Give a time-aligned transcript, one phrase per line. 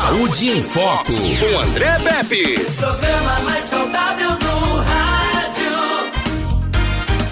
[0.00, 2.54] Saúde em Foco, com André Pepe.
[2.76, 5.72] Programa mais saudável do rádio.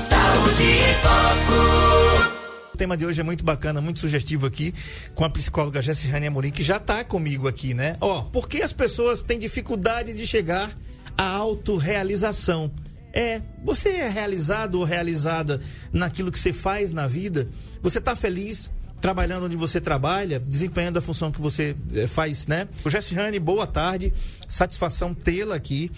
[0.00, 2.32] Saúde em Foco.
[2.74, 4.74] O tema de hoje é muito bacana, muito sugestivo aqui,
[5.14, 7.96] com a psicóloga Jessirane Amorim, que já está comigo aqui, né?
[8.00, 10.72] Ó, por que as pessoas têm dificuldade de chegar
[11.16, 12.72] à autorrealização?
[13.12, 15.60] É, você é realizado ou realizada
[15.92, 17.48] naquilo que você faz na vida?
[17.80, 18.72] Você está feliz?
[19.06, 22.66] Trabalhando onde você trabalha, desempenhando a função que você eh, faz, né?
[22.84, 24.12] O Jessirane, boa tarde,
[24.48, 25.92] satisfação tê-la aqui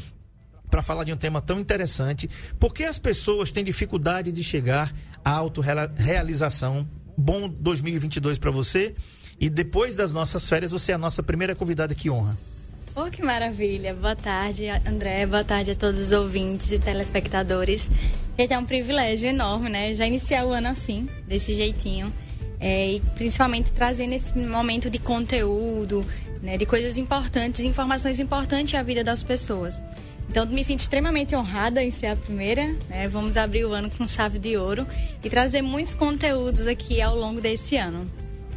[0.69, 2.29] para falar de um tema tão interessante.
[2.61, 4.95] Por que as pessoas têm dificuldade de chegar
[5.25, 6.87] à autorrealização?
[7.17, 8.95] Bom 2022 para você.
[9.41, 12.37] E depois das nossas férias, você é a nossa primeira convidada que honra.
[12.95, 13.95] Oh, que maravilha.
[13.95, 15.25] Boa tarde, André.
[15.25, 17.89] Boa tarde a todos os ouvintes e telespectadores.
[18.39, 19.95] Gente, é um privilégio enorme, né?
[19.95, 22.13] Já iniciar o ano assim, desse jeitinho.
[22.61, 26.05] É, e principalmente trazendo esse momento de conteúdo,
[26.43, 29.83] né, de coisas importantes, informações importantes à vida das pessoas.
[30.29, 32.67] Então, me sinto extremamente honrada em ser a primeira.
[32.89, 33.09] Né?
[33.09, 34.87] Vamos abrir o ano com chave de ouro
[35.25, 38.11] e trazer muitos conteúdos aqui ao longo desse ano.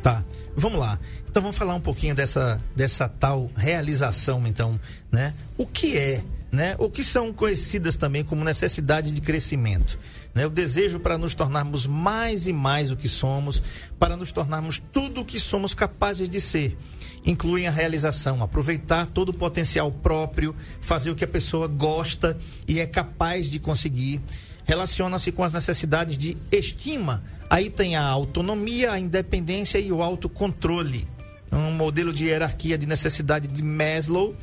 [0.04, 0.24] Tá,
[0.56, 1.00] vamos lá.
[1.30, 4.78] Então, vamos falar um pouquinho dessa, dessa tal realização, então,
[5.10, 5.34] né?
[5.58, 6.76] O que é, né?
[6.78, 9.98] O que são conhecidas também como necessidade de crescimento
[10.34, 10.46] né?
[10.46, 13.62] o desejo para nos tornarmos mais e mais o que somos,
[14.00, 16.78] para nos tornarmos tudo o que somos capazes de ser.
[17.26, 22.80] Incluem a realização, aproveitar todo o potencial próprio, fazer o que a pessoa gosta e
[22.80, 24.20] é capaz de conseguir.
[24.66, 27.24] Relaciona-se com as necessidades de estima.
[27.50, 31.08] Aí tem a autonomia, a independência e o autocontrole.
[31.52, 34.36] Um modelo de hierarquia de necessidade de Maslow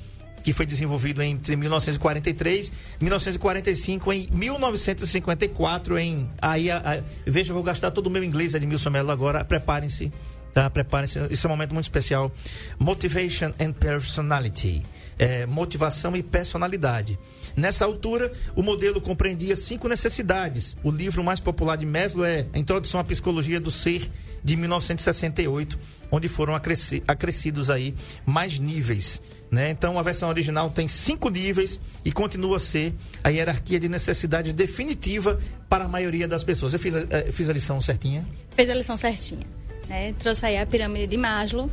[0.48, 7.54] que foi desenvolvido entre 1943 e 1945 em 1954 em aí a, a, veja eu
[7.54, 9.44] vou gastar todo o meu inglês Edmilson Mello agora.
[9.44, 10.10] Preparem-se
[10.54, 10.70] tá?
[10.70, 11.18] Preparem-se.
[11.30, 12.32] Isso é um momento muito especial.
[12.78, 14.82] Motivation and personality.
[15.18, 17.18] É, motivação e personalidade.
[17.54, 20.78] Nessa altura, o modelo compreendia cinco necessidades.
[20.82, 24.10] O livro mais popular de Maslow é A Introdução à Psicologia do Ser,
[24.42, 25.78] de 1968,
[26.10, 27.94] onde foram acrescidos aí
[28.24, 29.20] mais níveis.
[29.50, 29.70] Né?
[29.70, 32.94] Então, a versão original tem cinco níveis e continua a ser
[33.24, 36.74] a hierarquia de necessidade definitiva para a maioria das pessoas.
[36.74, 38.26] Eu fiz, uh, fiz a lição certinha?
[38.54, 39.46] Fez a lição certinha.
[39.88, 40.14] Né?
[40.18, 41.70] Trouxe aí a pirâmide de Maslow.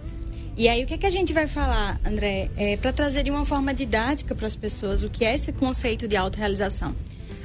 [0.58, 2.50] E aí, o que, é que a gente vai falar, André?
[2.56, 6.08] É, para trazer de uma forma didática para as pessoas o que é esse conceito
[6.08, 6.96] de autorrealização.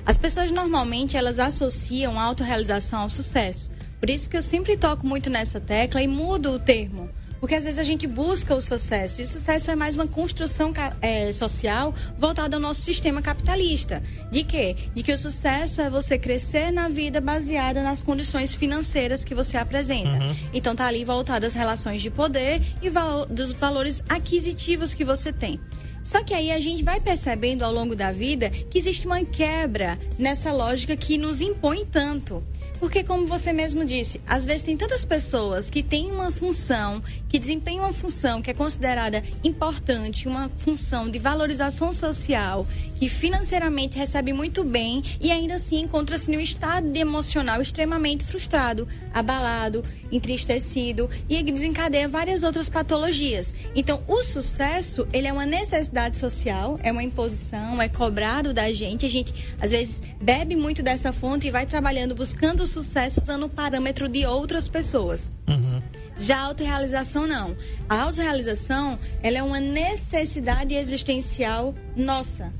[0.07, 3.69] As pessoas, normalmente, elas associam a autorrealização ao sucesso.
[3.99, 7.65] Por isso que eu sempre toco muito nessa tecla e mudo o termo porque às
[7.65, 9.21] vezes a gente busca o sucesso.
[9.21, 14.03] E o sucesso é mais uma construção é, social voltada ao nosso sistema capitalista.
[14.31, 14.77] De quê?
[14.95, 19.56] De que o sucesso é você crescer na vida baseada nas condições financeiras que você
[19.56, 20.23] apresenta.
[20.23, 20.37] Uhum.
[20.53, 25.33] Então tá ali voltado às relações de poder e val dos valores aquisitivos que você
[25.33, 25.59] tem.
[26.03, 29.99] Só que aí a gente vai percebendo ao longo da vida que existe uma quebra
[30.19, 32.43] nessa lógica que nos impõe tanto.
[32.81, 37.39] Porque, como você mesmo disse, às vezes tem tantas pessoas que têm uma função, que
[37.39, 42.67] desempenham uma função que é considerada importante, uma função de valorização social,
[42.99, 49.85] que financeiramente recebe muito bem e ainda assim encontra-se num estado emocional extremamente frustrado, abalado,
[50.11, 53.55] entristecido e desencadeia várias outras patologias.
[53.75, 59.05] Então, o sucesso, ele é uma necessidade social, é uma imposição, é cobrado da gente.
[59.05, 63.48] A gente, às vezes, bebe muito dessa fonte e vai trabalhando buscando sucesso usando o
[63.48, 65.31] parâmetro de outras pessoas.
[65.48, 65.82] Uhum.
[66.19, 67.56] Já a autorrealização não.
[67.88, 72.53] A autorrealização, ela é uma necessidade existencial nossa.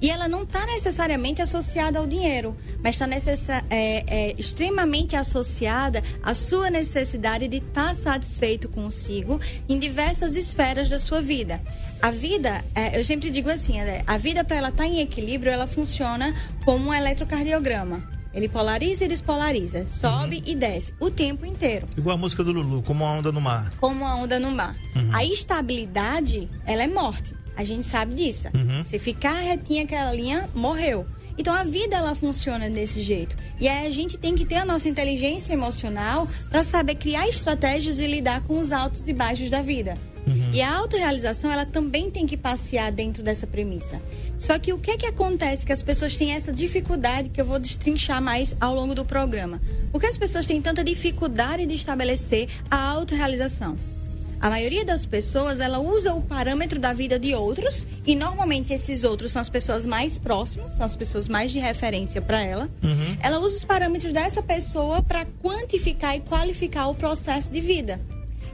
[0.00, 6.34] E ela não está necessariamente associada ao dinheiro, mas está é, é, extremamente associada à
[6.34, 11.60] sua necessidade de estar tá satisfeito consigo em diversas esferas da sua vida.
[12.00, 13.74] A vida, é, eu sempre digo assim,
[14.06, 16.32] a vida para ela estar tá em equilíbrio, ela funciona
[16.64, 18.17] como um eletrocardiograma.
[18.32, 20.42] Ele polariza e despolariza, sobe uhum.
[20.46, 21.86] e desce o tempo inteiro.
[21.96, 23.72] Igual a música do Lulu, como uma onda no mar.
[23.80, 24.76] Como uma onda no mar.
[24.94, 25.10] Uhum.
[25.12, 27.34] A estabilidade, ela é morte.
[27.56, 28.48] A gente sabe disso.
[28.54, 28.84] Uhum.
[28.84, 31.04] Se ficar retinha aquela linha, morreu.
[31.38, 33.36] Então a vida ela funciona desse jeito.
[33.60, 38.00] E aí a gente tem que ter a nossa inteligência emocional para saber criar estratégias
[38.00, 39.94] e lidar com os altos e baixos da vida.
[40.26, 40.50] Uhum.
[40.52, 44.00] E a autorrealização ela também tem que passear dentro dessa premissa.
[44.36, 47.44] Só que o que é que acontece que as pessoas têm essa dificuldade que eu
[47.44, 49.60] vou destrinchar mais ao longo do programa?
[49.90, 53.76] Por que as pessoas têm tanta dificuldade de estabelecer a autorrealização?
[54.40, 59.02] A maioria das pessoas, ela usa o parâmetro da vida de outros e normalmente esses
[59.02, 62.70] outros são as pessoas mais próximas, são as pessoas mais de referência para ela.
[62.82, 63.16] Uhum.
[63.20, 68.00] Ela usa os parâmetros dessa pessoa para quantificar e qualificar o processo de vida.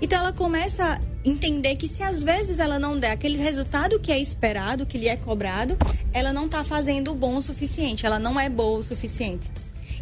[0.01, 4.13] Então ela começa a entender que se às vezes ela não der aquele resultado que
[4.13, 5.77] é esperado, que lhe é cobrado,
[6.13, 9.51] ela não está fazendo o bom o suficiente, ela não é boa o suficiente.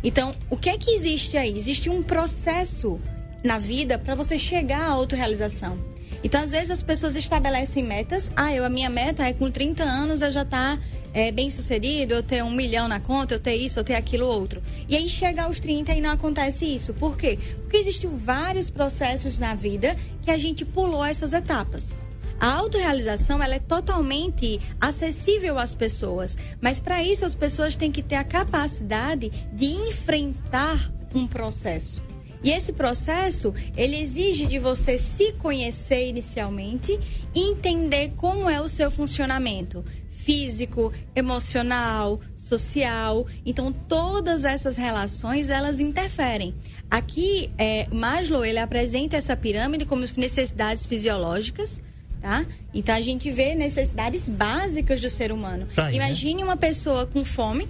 [0.02, 1.56] Então, o que é que existe aí?
[1.56, 3.00] Existe um processo
[3.42, 5.78] na vida para você chegar à autorrealização.
[6.24, 8.30] Então, às vezes as pessoas estabelecem metas.
[8.36, 10.82] Ah, eu, a minha meta é com 30 anos eu já estar tá,
[11.12, 14.26] é, bem sucedido, eu ter um milhão na conta, eu ter isso, eu ter aquilo
[14.26, 14.62] outro.
[14.88, 16.94] E aí chega aos 30 e não acontece isso.
[16.94, 17.38] Por quê?
[17.62, 21.94] Porque existem vários processos na vida que a gente pulou essas etapas.
[22.42, 28.02] A autorrealização ela é totalmente acessível às pessoas, mas para isso as pessoas têm que
[28.02, 32.01] ter a capacidade de enfrentar um processo.
[32.42, 36.98] E esse processo, ele exige de você se conhecer inicialmente
[37.34, 39.84] e entender como é o seu funcionamento
[40.24, 43.26] físico, emocional, social.
[43.44, 46.54] Então, todas essas relações, elas interferem.
[46.90, 51.82] Aqui, é, Maslow, ele apresenta essa pirâmide como necessidades fisiológicas,
[52.20, 52.46] tá?
[52.72, 55.66] Então, a gente vê necessidades básicas do ser humano.
[55.74, 56.06] Tá aí, né?
[56.06, 56.44] Imagine né?
[56.44, 57.68] uma pessoa com fome,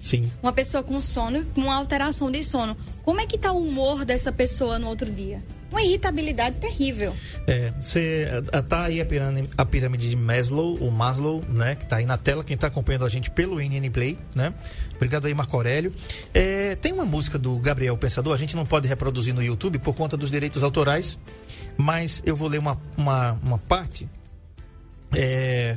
[0.00, 0.30] Sim.
[0.42, 2.76] Uma pessoa com sono, com uma alteração de sono.
[3.02, 5.42] Como é que está o humor dessa pessoa no outro dia?
[5.70, 7.14] Uma irritabilidade terrível.
[7.46, 8.26] É, você
[8.68, 12.16] tá aí a pirâmide, a pirâmide de Maslow, o Maslow, né, que está aí na
[12.16, 14.54] tela, quem está acompanhando a gente pelo NN Play, né?
[14.96, 15.92] Obrigado aí, Marco Aurélio.
[16.32, 19.94] É, tem uma música do Gabriel Pensador, a gente não pode reproduzir no YouTube por
[19.94, 21.18] conta dos direitos autorais,
[21.76, 24.08] mas eu vou ler uma, uma, uma parte
[25.14, 25.76] é,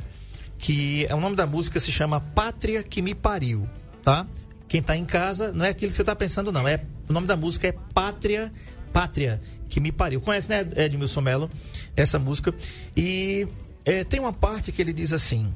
[0.58, 3.68] que é o nome da música se chama Pátria que me pariu
[4.02, 4.26] tá?
[4.68, 6.66] Quem está em casa, não é aquilo que você está pensando, não.
[6.66, 8.50] É, o nome da música é Pátria,
[8.92, 10.20] Pátria, que me pariu.
[10.20, 11.50] Conhece, né, Edmilson Mello,
[11.96, 12.54] essa música?
[12.96, 13.46] E
[13.84, 15.52] é, tem uma parte que ele diz assim: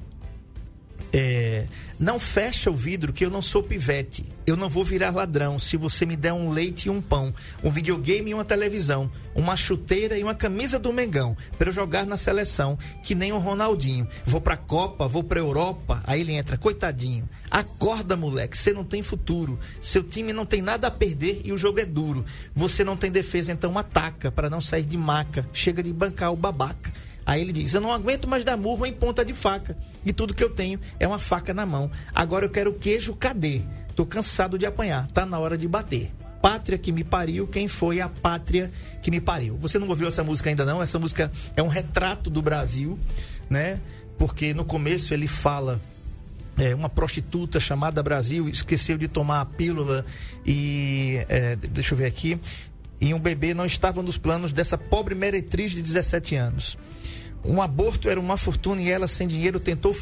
[1.19, 1.65] é,
[1.99, 4.27] não fecha o vidro que eu não sou pivete.
[4.47, 7.33] Eu não vou virar ladrão se você me der um leite e um pão,
[7.65, 12.05] um videogame e uma televisão, uma chuteira e uma camisa do Mengão, para eu jogar
[12.05, 14.07] na seleção, que nem o Ronaldinho.
[14.27, 16.03] Vou pra Copa, vou pra Europa.
[16.05, 17.27] Aí ele entra, coitadinho.
[17.51, 19.59] Acorda, moleque, você não tem futuro.
[19.81, 22.27] Seu time não tem nada a perder e o jogo é duro.
[22.55, 25.49] Você não tem defesa, então ataca para não sair de maca.
[25.51, 26.93] Chega de bancar o babaca.
[27.27, 29.77] Aí ele diz: Eu não aguento mais dar murro em ponta de faca.
[30.05, 31.91] E tudo que eu tenho é uma faca na mão.
[32.15, 33.63] Agora eu quero queijo, cadê?
[33.97, 35.11] Tô cansado de apanhar.
[35.11, 36.13] Tá na hora de bater.
[36.41, 38.71] Pátria que me pariu, quem foi a pátria
[39.03, 39.57] que me pariu?
[39.57, 40.81] Você não ouviu essa música ainda não?
[40.81, 42.97] Essa música é um retrato do Brasil,
[43.51, 43.81] né?
[44.17, 45.81] Porque no começo ele fala
[46.57, 50.07] é, uma prostituta chamada Brasil esqueceu de tomar a pílula
[50.47, 52.39] e é, deixa eu ver aqui
[53.01, 56.79] e um bebê não estava nos planos dessa pobre meretriz de 17 anos.
[57.45, 59.97] Um aborto era uma fortuna e ela, sem dinheiro, tentou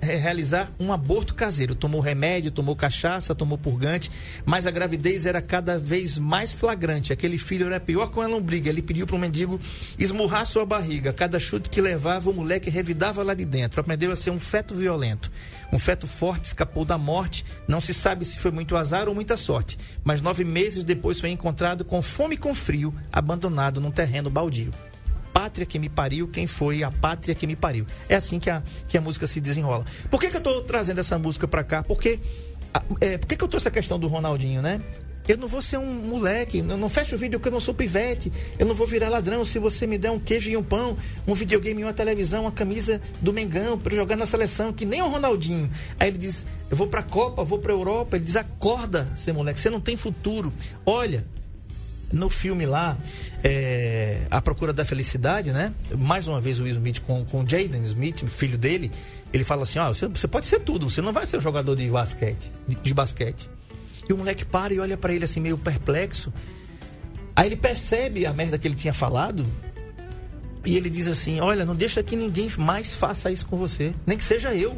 [0.00, 1.74] realizar um aborto caseiro.
[1.74, 4.10] Tomou remédio, tomou cachaça, tomou purgante,
[4.44, 7.12] mas a gravidez era cada vez mais flagrante.
[7.12, 8.68] Aquele filho era pior com a lombriga.
[8.68, 9.58] Ele pediu para o mendigo
[9.98, 11.12] esmurrar sua barriga.
[11.12, 13.80] Cada chute que levava, o moleque revidava lá de dentro.
[13.80, 15.32] Aprendeu a ser um feto violento.
[15.72, 17.46] Um feto forte escapou da morte.
[17.66, 19.78] Não se sabe se foi muito azar ou muita sorte.
[20.04, 24.70] Mas nove meses depois foi encontrado com fome e com frio, abandonado num terreno baldio
[25.32, 27.86] pátria que me pariu, quem foi a pátria que me pariu.
[28.08, 29.84] É assim que a, que a música se desenrola.
[30.10, 31.82] Por que, que eu estou trazendo essa música para cá?
[31.82, 32.18] Porque,
[33.00, 34.80] é, por que, que eu trouxe a questão do Ronaldinho, né?
[35.28, 37.72] Eu não vou ser um moleque, eu não fecho o vídeo porque eu não sou
[37.72, 40.96] pivete, eu não vou virar ladrão se você me der um queijo e um pão,
[41.24, 45.08] um videogame, uma televisão, uma camisa do Mengão para jogar na seleção, que nem o
[45.08, 45.70] Ronaldinho.
[46.00, 48.16] Aí ele diz: Eu vou pra Copa, vou pra Europa.
[48.16, 50.52] Ele diz: Acorda, seu moleque, você não tem futuro.
[50.84, 51.24] Olha,
[52.12, 52.96] no filme lá,
[53.42, 55.72] é, A Procura da Felicidade, né?
[55.96, 58.90] Mais uma vez o Will Smith com, com Jaden Smith, filho dele,
[59.32, 61.88] ele fala assim, ó, você, você, pode ser tudo, você não vai ser jogador de
[61.88, 63.48] basquete, de, de basquete.
[64.08, 66.32] E o moleque para e olha para ele assim meio perplexo.
[67.34, 69.46] Aí ele percebe a merda que ele tinha falado
[70.64, 74.18] e ele diz assim, olha, não deixa que ninguém mais faça isso com você, nem
[74.18, 74.76] que seja eu.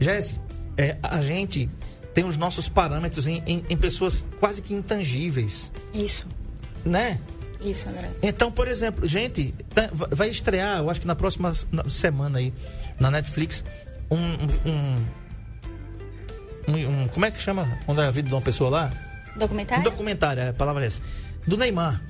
[0.00, 0.40] Jesse,
[0.76, 1.68] é, a gente
[2.12, 5.70] tem os nossos parâmetros em, em, em pessoas quase que intangíveis.
[5.94, 6.26] Isso.
[6.84, 7.18] Né?
[7.60, 8.10] Isso, André.
[8.22, 11.52] Então, por exemplo, gente, tá, vai estrear, eu acho que na próxima
[11.86, 12.52] semana aí,
[13.00, 13.64] na Netflix,
[14.10, 14.16] um.
[14.16, 15.06] um,
[16.68, 17.78] um, um como é que chama?
[17.84, 18.90] Quando é a vida de uma pessoa lá?
[19.36, 19.80] Documentário?
[19.80, 21.02] Um documentário, é, a palavra é essa.
[21.46, 22.00] Do Neymar.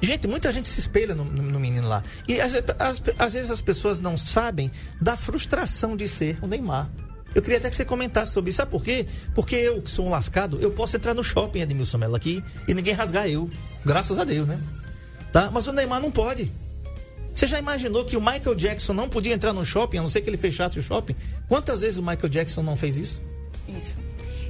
[0.00, 2.02] Gente, muita gente se espelha no, no menino lá.
[2.26, 4.70] E às, às, às vezes as pessoas não sabem
[5.00, 6.88] da frustração de ser o Neymar.
[7.34, 8.56] Eu queria até que você comentasse sobre isso.
[8.56, 9.06] Sabe por quê?
[9.34, 12.74] Porque eu, que sou um lascado, eu posso entrar no shopping, Edmilson Mello, aqui, e
[12.74, 13.50] ninguém rasgar eu.
[13.84, 14.60] Graças a Deus, né?
[15.32, 15.50] Tá?
[15.50, 16.50] Mas o Neymar não pode.
[17.34, 20.22] Você já imaginou que o Michael Jackson não podia entrar no shopping, a não ser
[20.22, 21.14] que ele fechasse o shopping?
[21.48, 23.22] Quantas vezes o Michael Jackson não fez isso?
[23.68, 23.96] Isso.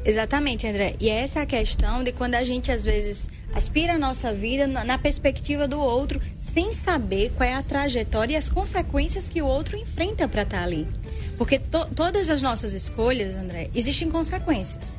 [0.04, 0.96] Exatamente, André.
[0.98, 4.66] E essa é a questão de quando a gente, às vezes, aspira a nossa vida
[4.66, 9.42] na, na perspectiva do outro, sem saber qual é a trajetória e as consequências que
[9.42, 10.86] o outro enfrenta para estar tá ali.
[11.38, 14.96] Porque to, todas as nossas escolhas, André, existem consequências.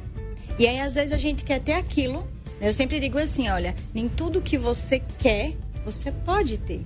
[0.57, 2.21] E aí, às vezes, a gente quer ter aquilo.
[2.59, 2.69] Né?
[2.69, 5.53] Eu sempre digo assim: olha, nem tudo que você quer,
[5.83, 6.81] você pode ter.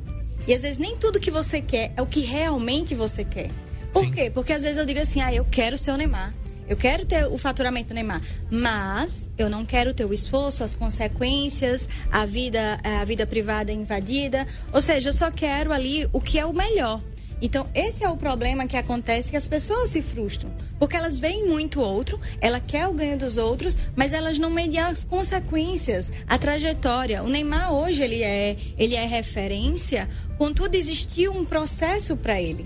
[0.48, 3.50] E às vezes, nem tudo que você quer é o que realmente você quer.
[3.94, 4.12] Por Sim.
[4.12, 4.32] quê?
[4.34, 6.34] Porque às vezes eu digo assim: ah, eu quero ser o Neymar.
[6.68, 10.74] Eu quero ter o faturamento do Neymar, mas eu não quero ter o esforço, as
[10.74, 14.48] consequências, a vida, a vida privada invadida.
[14.72, 17.02] Ou seja, eu só quero ali o que é o melhor.
[17.44, 20.50] Então, esse é o problema que acontece que as pessoas se frustram.
[20.80, 24.90] Porque elas veem muito outro, ela quer o ganho dos outros, mas elas não mediam
[24.90, 27.22] as consequências, a trajetória.
[27.22, 30.08] O Neymar hoje ele é, ele é referência,
[30.38, 32.66] contudo existiu um processo para ele.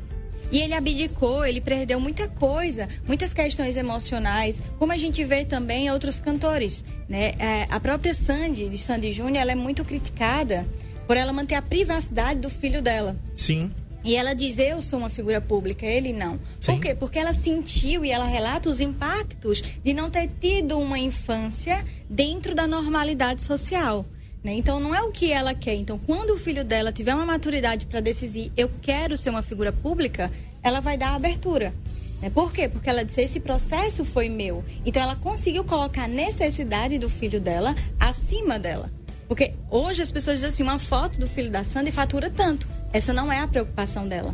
[0.51, 5.89] E ele abdicou, ele perdeu muita coisa, muitas questões emocionais, como a gente vê também
[5.89, 6.86] outros cantores.
[7.10, 7.34] Né?
[7.39, 10.67] É, a própria Sandy, de Sandy Júnior, ela é muito criticada
[11.07, 13.17] por ela manter a privacidade do filho dela.
[13.36, 13.72] Sim.
[14.07, 16.39] E ela diz, eu sou uma figura pública, ele não.
[16.61, 16.75] Sim.
[16.75, 16.95] Por quê?
[16.95, 22.55] Porque ela sentiu e ela relata os impactos de não ter tido uma infância dentro
[22.55, 24.05] da normalidade social.
[24.41, 24.53] Né?
[24.53, 25.75] Então, não é o que ela quer.
[25.75, 29.73] Então, quando o filho dela tiver uma maturidade para decidir, eu quero ser uma figura
[29.73, 30.31] pública,
[30.63, 31.73] ela vai dar abertura.
[32.21, 32.29] Né?
[32.29, 32.69] Por quê?
[32.69, 34.63] Porque ela disse: esse processo foi meu.
[34.85, 38.89] Então, ela conseguiu colocar a necessidade do filho dela acima dela.
[39.27, 42.76] Porque hoje as pessoas dizem assim: uma foto do filho da Sandy fatura tanto.
[42.91, 44.32] Essa não é a preocupação dela.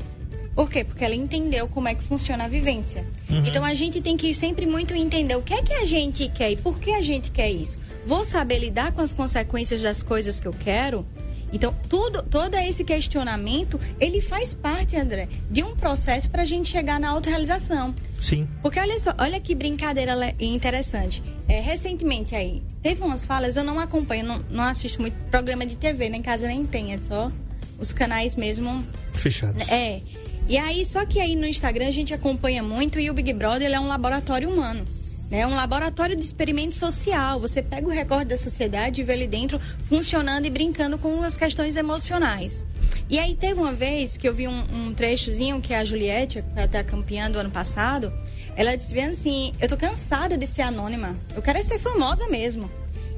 [0.55, 0.83] Por quê?
[0.83, 3.05] Porque ela entendeu como é que funciona a vivência.
[3.29, 3.43] Uhum.
[3.45, 6.51] Então a gente tem que sempre muito entender o que é que a gente quer
[6.51, 10.39] e por que a gente quer isso vou saber lidar com as consequências das coisas
[10.39, 11.05] que eu quero?
[11.51, 16.67] Então, tudo, todo esse questionamento, ele faz parte, André, de um processo para a gente
[16.67, 17.93] chegar na autorrealização.
[18.19, 18.48] Sim.
[18.60, 21.22] Porque olha só, olha que brincadeira interessante.
[21.48, 25.75] É, recentemente aí, teve umas falas, eu não acompanho, não, não assisto muito programa de
[25.75, 27.31] TV, nem em casa nem tem, é só
[27.79, 28.83] os canais mesmo...
[29.13, 29.67] Fechados.
[29.69, 30.01] É.
[30.47, 33.67] E aí, só que aí no Instagram a gente acompanha muito e o Big Brother
[33.67, 34.85] ele é um laboratório humano.
[35.31, 37.39] É um laboratório de experimento social.
[37.39, 41.35] Você pega o recorde da sociedade e vê ali dentro funcionando e brincando com as
[41.35, 42.63] questões emocionais.
[43.09, 46.83] E aí teve uma vez que eu vi um, um trechozinho que a Juliette, até
[46.83, 48.13] campeã do ano passado,
[48.55, 51.15] ela disse bem assim, eu tô cansada de ser anônima.
[51.35, 52.69] Eu quero ser famosa mesmo.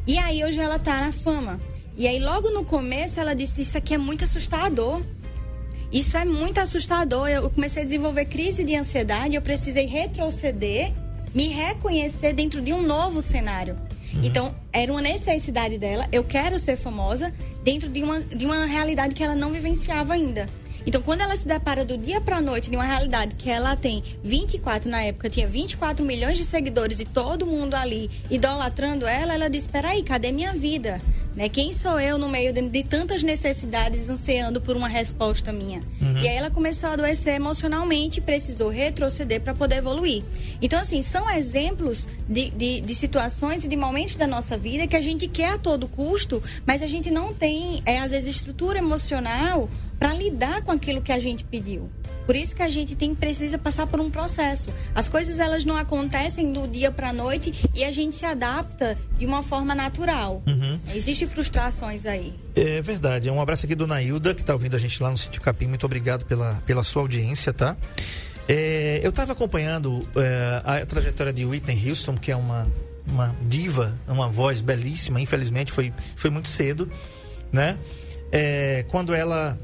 [0.08, 1.60] E aí hoje ela tá na fama.
[1.98, 5.02] E aí logo no começo ela disse, isso aqui é muito assustador.
[5.92, 7.30] Isso é muito assustador.
[7.30, 10.92] Eu comecei a desenvolver crise de ansiedade, eu precisei retroceder
[11.36, 13.76] me reconhecer dentro de um novo cenário.
[14.14, 14.24] Uhum.
[14.24, 19.14] Então, era uma necessidade dela, eu quero ser famosa dentro de uma, de uma realidade
[19.14, 20.48] que ela não vivenciava ainda.
[20.86, 23.76] Então, quando ela se depara do dia para a noite de uma realidade que ela
[23.76, 29.34] tem 24, na época tinha 24 milhões de seguidores e todo mundo ali idolatrando ela,
[29.34, 31.02] ela diz: Espera aí, cadê minha vida?
[31.36, 31.50] Né?
[31.50, 35.82] Quem sou eu no meio de, de, tantas necessidades ansiando por uma resposta minha?
[36.02, 36.18] Uhum.
[36.22, 40.24] E aí ela começou a adoecer emocionalmente, precisou retroceder para poder evoluir.
[40.62, 44.96] Então, assim, são exemplos de, de, de, situações e de momentos da nossa vida que
[44.96, 48.78] a gente quer a todo custo, mas a gente não tem, é, às vezes, estrutura
[48.80, 51.90] emocional para lidar com aquilo que a gente pediu.
[52.26, 54.74] Por isso que a gente tem precisa passar por um processo.
[54.96, 58.98] As coisas elas não acontecem do dia para a noite e a gente se adapta
[59.18, 60.42] de uma forma natural.
[60.48, 60.80] Uhum.
[60.94, 62.34] Existem frustrações aí.
[62.56, 63.30] É verdade.
[63.30, 65.68] Um abraço aqui do Nailda, que está ouvindo a gente lá no Sítio Capim.
[65.68, 67.78] Muito obrigado pela, pela sua audiência, tá?
[68.48, 72.68] É, eu estava acompanhando é, a trajetória de Whitney Houston, que é uma,
[73.08, 75.22] uma diva, uma voz belíssima.
[75.22, 76.92] Infelizmente foi, foi muito cedo,
[77.52, 77.78] né?
[78.32, 79.58] É, quando ela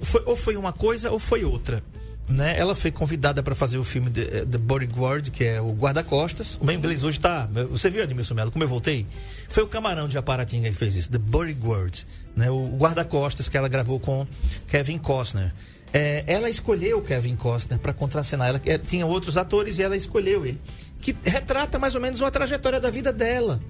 [0.00, 1.82] foi, ou foi uma coisa ou foi outra.
[2.28, 2.58] Né?
[2.58, 6.58] Ela foi convidada para fazer o filme The, The Bodyguard, que é o guarda-costas.
[6.60, 7.48] O meu inglês hoje tá.
[7.70, 9.06] Você viu, Admilson Melo, como eu voltei?
[9.48, 12.04] Foi o camarão de Aparatinga que fez isso, The Bodyguard.
[12.34, 12.50] Né?
[12.50, 14.26] O guarda-costas que ela gravou com
[14.66, 15.52] Kevin Costner.
[15.92, 18.48] É, ela escolheu Kevin Costner para contracenar.
[18.48, 20.60] Ela é, tinha outros atores e ela escolheu ele.
[21.00, 23.60] Que retrata mais ou menos uma trajetória da vida dela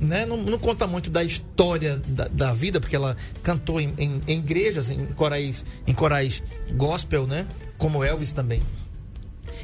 [0.00, 0.24] né?
[0.24, 4.38] Não, não, conta muito da história da, da vida, porque ela cantou em, em, em,
[4.38, 6.42] igrejas, em corais, em corais
[6.72, 7.46] gospel, né?
[7.76, 8.62] Como Elvis também.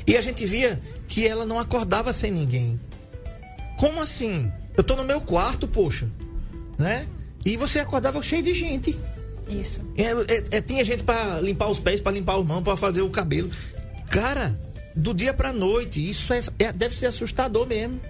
[0.06, 2.78] E a gente via que ela não acordava sem ninguém.
[3.78, 4.52] Como assim?
[4.76, 6.08] Eu tô no meu quarto, poxa,
[6.78, 7.06] né?
[7.44, 8.96] E você acordava cheio de gente.
[9.48, 9.80] Isso.
[9.96, 13.00] É, é, é tinha gente para limpar os pés, para limpar os mãos, para fazer
[13.00, 13.50] o cabelo.
[14.10, 14.58] Cara,
[14.94, 18.00] do dia para noite, isso é, é, deve ser assustador mesmo.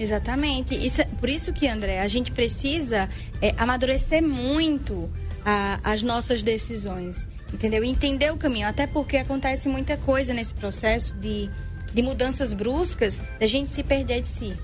[0.00, 0.74] Exatamente.
[0.74, 3.06] Isso, é, por isso que, André, a gente precisa
[3.42, 5.10] é, amadurecer muito
[5.44, 7.28] a, as nossas decisões.
[7.52, 7.84] Entendeu?
[7.84, 8.66] Entender o caminho.
[8.66, 11.50] Até porque acontece muita coisa nesse processo de,
[11.92, 14.54] de mudanças bruscas, da gente se perder de si.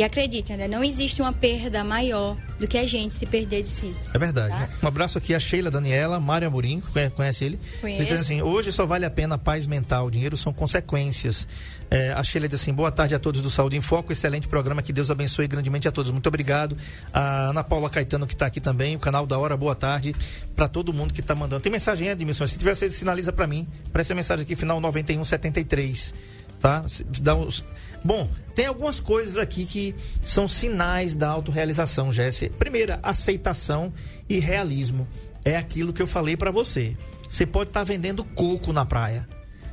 [0.00, 3.68] E acredite, André, não existe uma perda maior do que a gente se perder de
[3.68, 3.94] si.
[4.14, 4.48] É verdade.
[4.48, 4.68] Tá.
[4.82, 7.60] Um abraço aqui a Sheila Daniela, Mário Amorim, conhe- conhece ele?
[7.82, 8.00] Conheço.
[8.02, 11.46] Ele diz assim, hoje só vale a pena a paz mental, o dinheiro são consequências.
[11.90, 14.80] É, a Sheila diz assim, boa tarde a todos do Saúde em Foco, excelente programa,
[14.80, 16.10] que Deus abençoe grandemente a todos.
[16.10, 16.78] Muito obrigado.
[17.12, 20.14] A Ana Paula Caetano que está aqui também, o canal da Hora, boa tarde
[20.56, 21.60] para todo mundo que está mandando.
[21.60, 22.46] Tem mensagem aí, Admissão?
[22.46, 26.14] Se tiver, você sinaliza para mim, para essa mensagem aqui, final 9173,
[26.58, 26.86] tá?
[27.20, 27.62] Dá uns...
[28.02, 32.48] Bom, tem algumas coisas aqui que são sinais da autorrealização, Jesse.
[32.50, 33.92] Primeira, aceitação
[34.28, 35.06] e realismo.
[35.44, 36.96] É aquilo que eu falei para você.
[37.28, 39.28] Você pode estar vendendo coco na praia,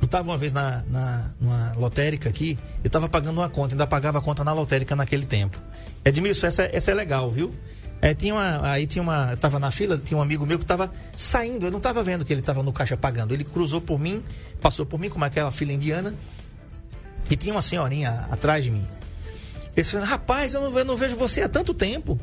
[0.09, 3.87] Eu tava uma vez na, na numa lotérica aqui, eu tava pagando uma conta, ainda
[3.87, 5.61] pagava a conta na lotérica naquele tempo.
[6.03, 7.53] Edmilson, essa, essa é legal, viu?
[8.01, 10.91] É, tinha uma, aí tinha uma, tava na fila, tinha um amigo meu que tava
[11.15, 13.35] saindo, eu não tava vendo que ele tava no caixa pagando.
[13.35, 14.25] Ele cruzou por mim,
[14.63, 16.15] passou por mim, como aquela fila indiana,
[17.31, 18.89] e tinha uma senhorinha atrás de mim.
[19.77, 22.19] Ele falou, rapaz, eu não, eu não vejo você há tanto tempo.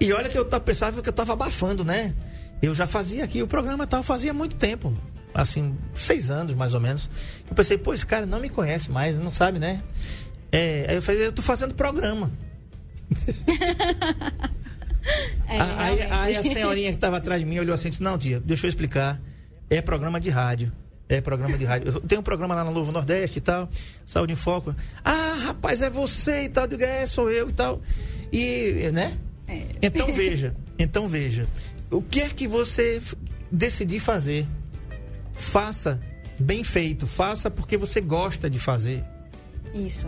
[0.00, 2.12] E olha que eu pensava que eu tava abafando, né?
[2.60, 4.92] Eu já fazia aqui o programa tal, fazia muito tempo.
[5.34, 7.10] Assim, seis anos mais ou menos.
[7.48, 9.82] Eu pensei, pô, esse cara não me conhece mais, não sabe, né?
[10.52, 12.30] É, aí eu falei, eu tô fazendo programa.
[15.46, 18.16] É, aí, aí a senhorinha que estava atrás de mim olhou assim e disse: Não,
[18.16, 19.20] tia, deixa eu explicar.
[19.68, 20.72] É programa de rádio.
[21.08, 21.92] É programa de rádio.
[21.92, 23.68] Eu tenho um programa lá na Novo Nordeste e tal,
[24.06, 24.74] Saúde em Foco.
[25.04, 26.64] Ah, rapaz, é você e tal.
[26.64, 27.82] Eu digo, é, sou eu e tal.
[28.32, 29.16] E, né?
[29.46, 29.66] É.
[29.82, 31.46] Então veja, então veja.
[31.90, 33.02] O que é que você
[33.52, 34.46] decidir fazer?
[35.34, 36.00] Faça
[36.38, 39.04] bem feito, faça porque você gosta de fazer.
[39.74, 40.06] Isso.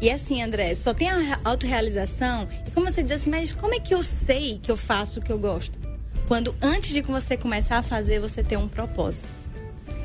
[0.00, 2.48] E assim, André, só tem a re- autorrealização.
[2.66, 5.22] E como você diz assim, mas como é que eu sei que eu faço o
[5.22, 5.78] que eu gosto?
[6.26, 9.28] Quando antes de você começar a fazer, você tem um propósito.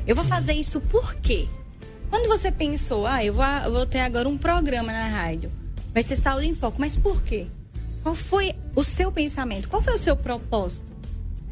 [0.06, 1.48] Eu vou fazer isso por quê?
[2.10, 5.50] Quando você pensou, ah, eu vou, eu vou ter agora um programa na rádio,
[5.92, 7.46] vai ser Saúde em Foco, mas por quê?
[8.02, 9.68] Qual foi o seu pensamento?
[9.68, 10.92] Qual foi o seu propósito?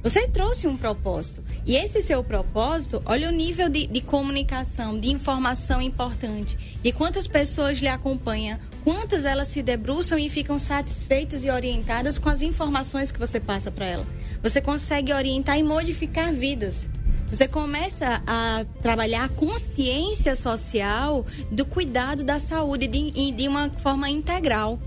[0.07, 1.43] Você trouxe um propósito.
[1.67, 6.79] E esse seu propósito, olha o nível de, de comunicação, de informação importante.
[6.85, 12.29] E quantas pessoas lhe acompanham, quantas elas se debruçam e ficam satisfeitas e orientadas com
[12.29, 14.07] as informações que você passa para ela.
[14.41, 16.89] Você consegue orientar e modificar vidas.
[17.29, 24.09] Você começa a trabalhar a consciência social do cuidado da saúde de, de uma forma
[24.09, 24.79] integral.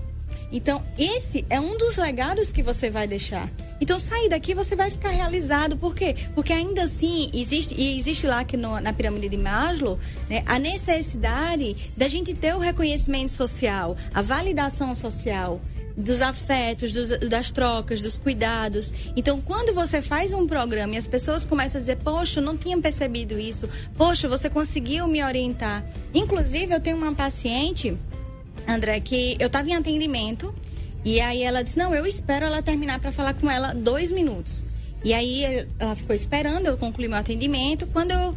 [0.52, 3.48] Então, esse é um dos legados que você vai deixar.
[3.80, 5.76] Então, sair daqui você vai ficar realizado.
[5.76, 6.14] Por quê?
[6.34, 10.58] Porque ainda assim, existe, e existe lá que no- na pirâmide de Maslow, né, a
[10.58, 15.60] necessidade da gente ter o reconhecimento social, a validação social
[15.96, 18.92] dos afetos, dos- das trocas, dos cuidados.
[19.16, 22.56] Então, quando você faz um programa e as pessoas começam a dizer, poxa, eu não
[22.56, 25.84] tinha percebido isso, poxa, você conseguiu me orientar.
[26.14, 27.96] Inclusive, eu tenho uma paciente
[28.68, 30.54] André, que eu tava em atendimento
[31.04, 34.62] e aí ela disse: Não, eu espero ela terminar para falar com ela dois minutos.
[35.04, 37.86] E aí ela ficou esperando, eu concluí meu atendimento.
[37.86, 38.36] Quando eu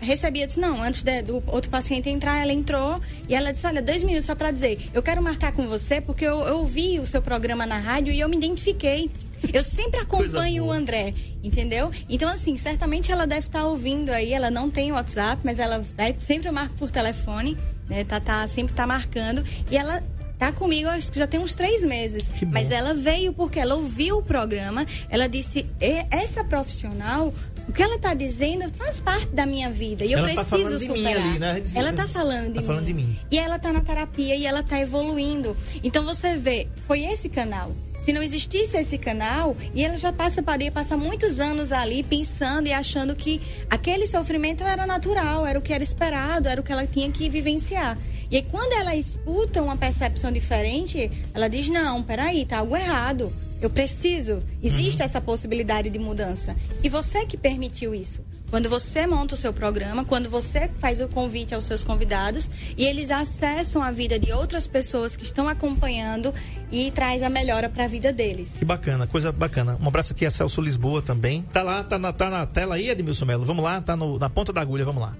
[0.00, 3.66] recebi, eu disse: Não, antes de- do outro paciente entrar, ela entrou e ela disse:
[3.66, 6.98] Olha, dois minutos só para dizer, eu quero marcar com você porque eu, eu ouvi
[6.98, 9.10] o seu programa na rádio e eu me identifiquei.
[9.52, 10.72] Eu sempre acompanho o.
[10.72, 11.92] André, entendeu?
[12.08, 16.16] Então, assim, certamente ela deve estar ouvindo aí, ela não tem WhatsApp, mas ela vai
[16.18, 17.54] sempre eu marco por telefone,
[17.88, 18.04] né?
[18.04, 19.44] Tá, tá, sempre tá marcando.
[19.70, 20.02] E ela
[20.38, 22.32] tá comigo, acho que já tem uns três meses.
[22.50, 27.32] Mas ela veio porque ela ouviu o programa, ela disse, "E- essa profissional.
[27.66, 30.78] O que ela tá dizendo faz parte da minha vida e eu Ela tá preciso
[30.78, 31.22] mim superar.
[31.28, 31.62] ali, né?
[31.74, 32.66] Ela tá falando de Tá mim.
[32.66, 33.18] falando de mim.
[33.30, 35.56] E ela tá na terapia e ela tá evoluindo.
[35.82, 37.72] Então você vê, foi esse canal.
[37.98, 42.66] Se não existisse esse canal, e ela já passa, poderia passar muitos anos ali pensando
[42.66, 46.70] e achando que aquele sofrimento era natural, era o que era esperado, era o que
[46.72, 47.96] ela tinha que vivenciar.
[48.30, 53.32] E aí, quando ela escuta uma percepção diferente, ela diz: Não, peraí, tá algo errado.
[53.64, 54.42] Eu preciso.
[54.62, 56.54] Existe essa possibilidade de mudança.
[56.82, 58.20] E você que permitiu isso.
[58.50, 62.84] Quando você monta o seu programa, quando você faz o convite aos seus convidados e
[62.84, 66.32] eles acessam a vida de outras pessoas que estão acompanhando
[66.70, 68.54] e traz a melhora para a vida deles.
[68.58, 69.78] Que bacana, coisa bacana.
[69.82, 71.42] Um abraço aqui a Celso Lisboa também.
[71.52, 73.44] Tá lá, tá na, tá na tela aí, Edmilson Melo.
[73.46, 75.16] Vamos lá, tá no- na ponta da agulha, vamos lá.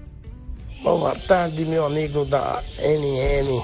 [0.83, 3.59] Boa tarde, meu amigo da NN.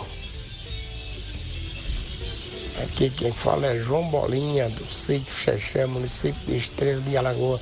[2.92, 7.60] Aqui quem fala é João Bolinha, do sítio Xexé, município de Estrela de Alagoa.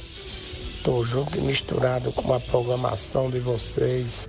[0.84, 4.28] Tô junto e misturado com a programação de vocês.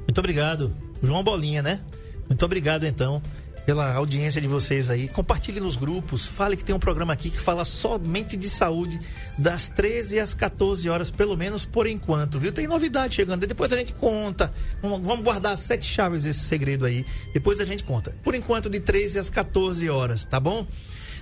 [0.00, 0.74] Muito obrigado.
[1.00, 1.80] João Bolinha, né?
[2.28, 3.22] Muito obrigado, então.
[3.66, 5.08] Pela audiência de vocês aí.
[5.08, 6.26] Compartilhe nos grupos.
[6.26, 9.00] Fale que tem um programa aqui que fala somente de saúde
[9.38, 12.52] das 13 às 14 horas, pelo menos por enquanto, viu?
[12.52, 13.46] Tem novidade chegando.
[13.46, 14.52] Depois a gente conta.
[14.82, 17.06] Vamos guardar as sete chaves desse segredo aí.
[17.32, 18.14] Depois a gente conta.
[18.22, 20.66] Por enquanto, de 13 às 14 horas, tá bom?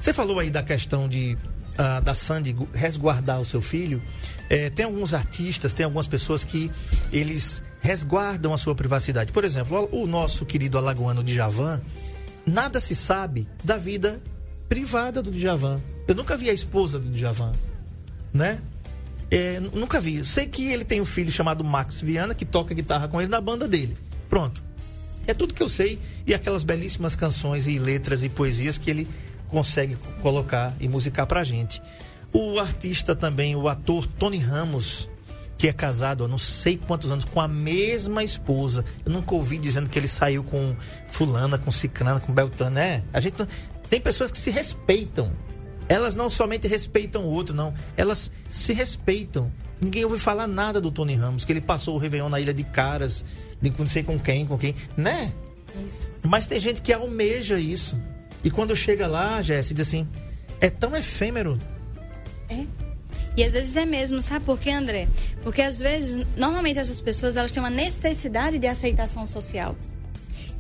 [0.01, 1.39] Você falou aí da questão de
[1.79, 4.03] ah, da Sandy gu- resguardar o seu filho.
[4.51, 6.71] É, tem alguns artistas, tem algumas pessoas que
[7.13, 9.33] eles resguardam a sua privacidade.
[9.33, 11.81] Por exemplo, o nosso querido alagoano Djavan,
[12.47, 14.21] nada se sabe da vida
[14.69, 15.81] privada do Djavan.
[16.07, 17.53] Eu nunca vi a esposa do Djavan,
[18.33, 18.61] né?
[19.31, 20.25] É, nunca vi.
[20.25, 23.41] Sei que ele tem um filho chamado Max Viana que toca guitarra com ele na
[23.41, 23.97] banda dele.
[24.29, 24.63] Pronto.
[25.27, 29.09] É tudo que eu sei e aquelas belíssimas canções e letras e poesias que ele
[29.49, 31.81] consegue colocar e musicar pra gente.
[32.33, 35.09] O artista também, o ator Tony Ramos,
[35.63, 38.85] que é casado há não sei quantos anos com a mesma esposa.
[39.07, 40.75] Eu nunca ouvi dizendo que ele saiu com
[41.07, 43.05] fulana, com ciclana, com beltrana, né?
[43.13, 43.47] A gente
[43.89, 45.33] tem pessoas que se respeitam.
[45.89, 47.73] Elas não somente respeitam o outro, não.
[47.97, 49.53] Elas se respeitam.
[49.81, 52.65] Ninguém ouve falar nada do Tony Ramos, que ele passou o Réveillon na Ilha de
[52.65, 53.25] Caras,
[53.61, 55.33] de não sei com quem, com quem, né?
[55.87, 56.09] Isso.
[56.25, 57.97] Mas tem gente que almeja isso.
[58.43, 60.09] E quando chega lá, Jéssica, diz assim:
[60.61, 61.57] é tão efêmero.
[62.49, 62.67] É.
[63.37, 65.09] E às vezes é mesmo, sabe por quê, André?
[65.43, 69.75] Porque às vezes, normalmente essas pessoas, elas têm uma necessidade de aceitação social.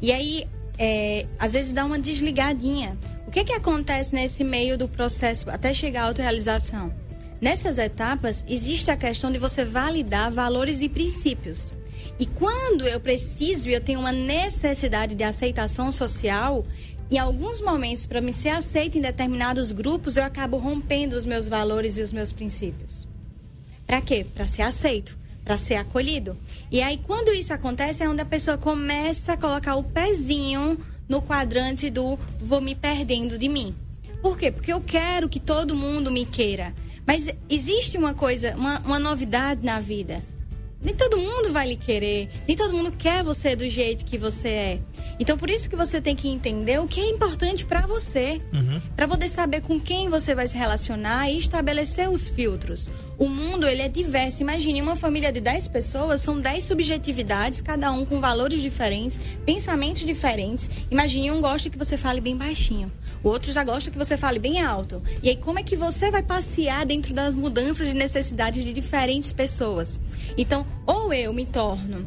[0.01, 0.47] E aí,
[0.79, 2.97] é, às vezes dá uma desligadinha.
[3.27, 6.93] O que que acontece nesse meio do processo até chegar à autorrealização?
[7.41, 11.73] Nessas etapas, existe a questão de você validar valores e princípios.
[12.19, 16.65] E quando eu preciso e eu tenho uma necessidade de aceitação social,
[17.12, 21.46] em alguns momentos, para me ser aceita em determinados grupos, eu acabo rompendo os meus
[21.46, 23.07] valores e os meus princípios.
[23.87, 24.25] Para quê?
[24.35, 26.35] Para ser aceito, para ser acolhido.
[26.70, 31.20] E aí, quando isso acontece, é onde a pessoa começa a colocar o pezinho no
[31.20, 33.75] quadrante do vou me perdendo de mim.
[34.22, 34.51] Por quê?
[34.51, 36.72] Porque eu quero que todo mundo me queira.
[37.07, 40.22] Mas existe uma coisa, uma, uma novidade na vida.
[40.83, 44.49] Nem todo mundo vai lhe querer, nem todo mundo quer você do jeito que você
[44.49, 44.79] é.
[45.21, 48.40] Então por isso que você tem que entender o que é importante para você,
[48.97, 52.90] para poder saber com quem você vai se relacionar e estabelecer os filtros.
[53.18, 54.42] O mundo ele é diverso.
[54.42, 60.05] Imagine uma família de 10 pessoas, são 10 subjetividades, cada um com valores diferentes, pensamentos
[60.05, 60.68] diferentes.
[60.90, 62.90] Imagine um gosta que você fale bem baixinho.
[63.23, 65.03] O outro já gosta que você fale bem alto.
[65.23, 69.33] E aí, como é que você vai passear dentro das mudanças de necessidade de diferentes
[69.33, 70.01] pessoas?
[70.37, 72.05] Então, ou eu me torno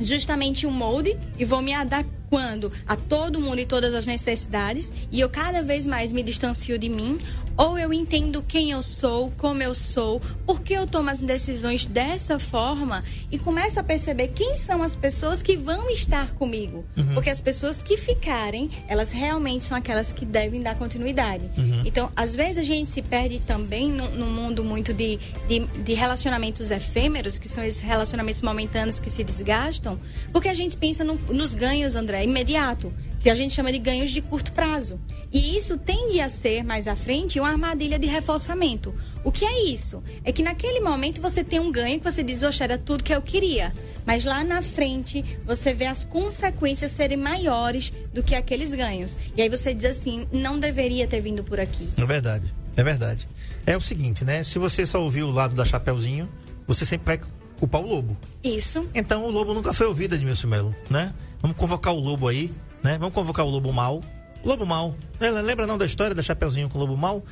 [0.00, 5.20] justamente um molde e vou me adequando a todo mundo e todas as necessidades e
[5.20, 7.18] eu cada vez mais me distancio de mim
[7.56, 11.84] ou eu entendo quem eu sou, como eu sou, por que eu tomo as decisões
[11.86, 16.84] dessa forma e começo a perceber quem são as pessoas que vão estar comigo.
[17.14, 21.44] Porque as pessoas que ficarem, elas realmente são aquelas que devem dar continuidade.
[21.84, 25.94] Então, às vezes a gente se perde também num, num mundo muito de, de, de
[25.94, 29.98] relacionamentos efêmeros, que são esses relacionamentos momentâneos que se desgastam,
[30.32, 34.10] porque a gente pensa no- nos ganhos, André, imediato, que a gente chama de ganhos
[34.10, 35.00] de curto prazo.
[35.32, 38.94] E isso tende a ser, mais à frente, uma armadilha de reforçamento.
[39.24, 40.02] O que é isso?
[40.24, 43.14] É que naquele momento você tem um ganho que você diz, oxe, era tudo que
[43.14, 43.72] eu queria.
[44.04, 49.16] Mas lá na frente, você vê as consequências serem maiores do que aqueles ganhos.
[49.36, 51.88] E aí você diz assim, não deveria ter vindo por aqui.
[51.96, 53.28] É verdade, é verdade.
[53.64, 54.42] É o seguinte, né?
[54.42, 56.28] Se você só ouviu o lado da Chapeuzinho,
[56.66, 57.20] você sempre vai
[57.58, 58.16] culpar o lobo.
[58.42, 58.84] Isso.
[58.92, 61.14] Então o lobo nunca foi ouvido, Edmilson Melo, né?
[61.40, 62.52] Vamos convocar o lobo aí,
[62.82, 62.98] né?
[62.98, 64.00] Vamos convocar o lobo mal.
[64.44, 64.94] Lobo mal.
[65.20, 67.22] É, Lembra não da história da Chapeuzinho com o lobo mal?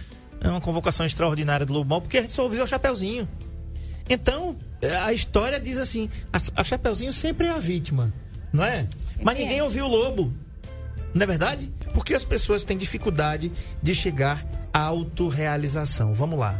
[0.40, 3.28] É uma convocação extraordinária do lobo mal, porque a gente só ouviu a Chapeuzinho.
[4.08, 8.12] Então, é, a história diz assim: a, a Chapeuzinho sempre é a vítima,
[8.52, 8.86] não é?
[9.22, 9.42] Mas É.
[9.42, 10.32] ninguém ouviu o lobo.
[11.12, 11.70] Não é verdade?
[11.92, 13.50] Porque as pessoas têm dificuldade
[13.82, 16.14] de chegar à autorrealização.
[16.14, 16.58] Vamos lá.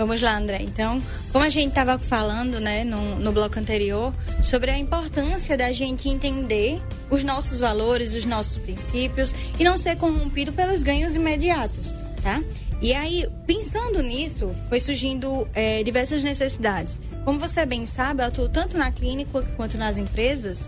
[0.00, 0.62] Vamos lá, André.
[0.62, 0.98] Então,
[1.30, 6.08] como a gente estava falando, né, no, no bloco anterior, sobre a importância da gente
[6.08, 12.42] entender os nossos valores, os nossos princípios e não ser corrompido pelos ganhos imediatos, tá?
[12.80, 16.98] E aí, pensando nisso, foi surgindo eh, diversas necessidades.
[17.22, 20.66] Como você bem sabe, eu atuo tanto na clínica quanto nas empresas.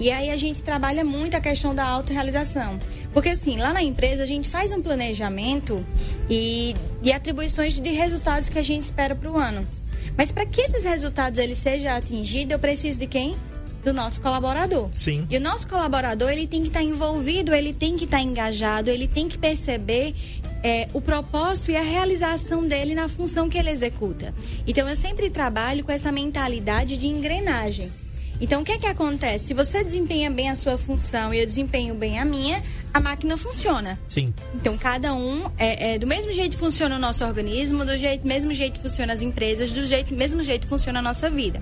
[0.00, 2.78] E aí a gente trabalha muito a questão da autorrealização.
[3.12, 5.84] Porque assim, lá na empresa a gente faz um planejamento
[6.28, 9.68] e de atribuições de resultados que a gente espera para o ano.
[10.16, 13.36] Mas para que esses resultados eles sejam atingidos, eu preciso de quem?
[13.84, 14.88] Do nosso colaborador.
[14.96, 15.26] Sim.
[15.28, 19.06] E o nosso colaborador, ele tem que estar envolvido, ele tem que estar engajado, ele
[19.06, 20.14] tem que perceber
[20.62, 24.34] é, o propósito e a realização dele na função que ele executa.
[24.66, 27.90] Então, eu sempre trabalho com essa mentalidade de engrenagem.
[28.40, 29.46] Então, o que é que acontece?
[29.46, 33.36] Se você desempenha bem a sua função e eu desempenho bem a minha, a máquina
[33.36, 33.98] funciona.
[34.08, 34.32] Sim.
[34.54, 38.54] Então, cada um, é, é, do mesmo jeito funciona o nosso organismo, do jeito, mesmo
[38.54, 41.60] jeito funciona as empresas, do jeito, mesmo jeito funciona a nossa vida.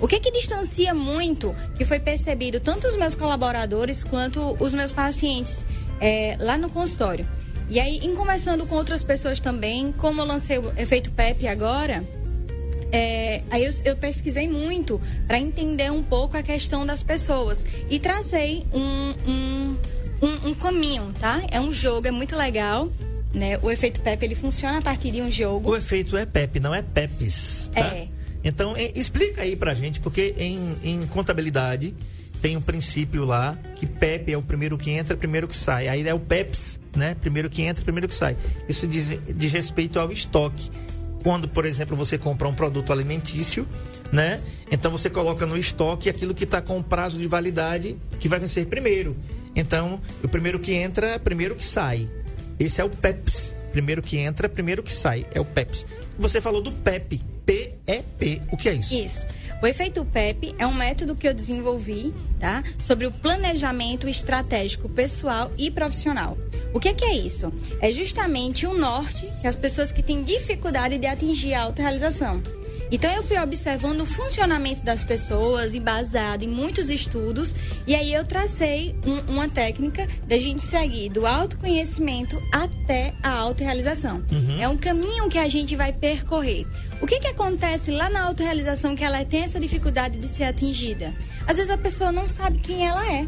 [0.00, 4.92] O que que distancia muito, que foi percebido tanto os meus colaboradores quanto os meus
[4.92, 5.64] pacientes
[6.00, 7.26] é, lá no consultório?
[7.68, 12.04] E aí, em conversando com outras pessoas também, como eu lancei o efeito PEP agora,
[12.94, 17.98] é, aí eu, eu, pesquisei muito para entender um pouco a questão das pessoas e
[17.98, 19.76] tracei um, um,
[20.22, 21.42] um, um, caminho, tá?
[21.50, 22.88] É um jogo, é muito legal.
[23.34, 23.58] Né?
[23.60, 25.70] O efeito PEP ele funciona a partir de um jogo.
[25.70, 27.72] O efeito é PEP, não é PEPs.
[27.74, 27.80] Tá?
[27.80, 28.06] É.
[28.44, 31.92] Então, é, explica aí pra gente, porque em, em contabilidade
[32.40, 35.88] tem um princípio lá que PEP é o primeiro que entra, primeiro que sai.
[35.88, 37.16] Aí é o PEPS, né?
[37.20, 38.36] Primeiro que entra, primeiro que sai.
[38.68, 40.70] Isso diz, diz respeito ao estoque
[41.24, 43.66] quando, por exemplo, você compra um produto alimentício,
[44.12, 44.42] né?
[44.70, 48.66] Então você coloca no estoque aquilo que está com prazo de validade que vai vencer
[48.66, 49.16] primeiro.
[49.56, 52.06] Então, o primeiro que entra, primeiro que sai.
[52.60, 53.54] Esse é o PEPS.
[53.72, 55.26] Primeiro que entra, primeiro que sai.
[55.34, 55.86] É o PEPS.
[56.18, 57.20] Você falou do PEP.
[57.46, 58.42] P-E-P.
[58.52, 58.94] O que é isso?
[58.94, 59.26] Isso.
[59.62, 62.62] O efeito PEP é um método que eu desenvolvi, tá?
[62.86, 66.36] Sobre o planejamento estratégico pessoal e profissional.
[66.72, 67.52] O que, que é isso?
[67.80, 72.42] É justamente o norte que as pessoas que têm dificuldade de atingir a autorrealização.
[72.94, 77.56] Então eu fui observando o funcionamento das pessoas e baseado em muitos estudos
[77.88, 84.22] e aí eu tracei um, uma técnica da gente seguir do autoconhecimento até a autorrealização.
[84.30, 84.62] Uhum.
[84.62, 86.68] É um caminho que a gente vai percorrer.
[87.00, 91.12] O que que acontece lá na autorrealização que ela tem essa dificuldade de ser atingida?
[91.48, 93.26] Às vezes a pessoa não sabe quem ela é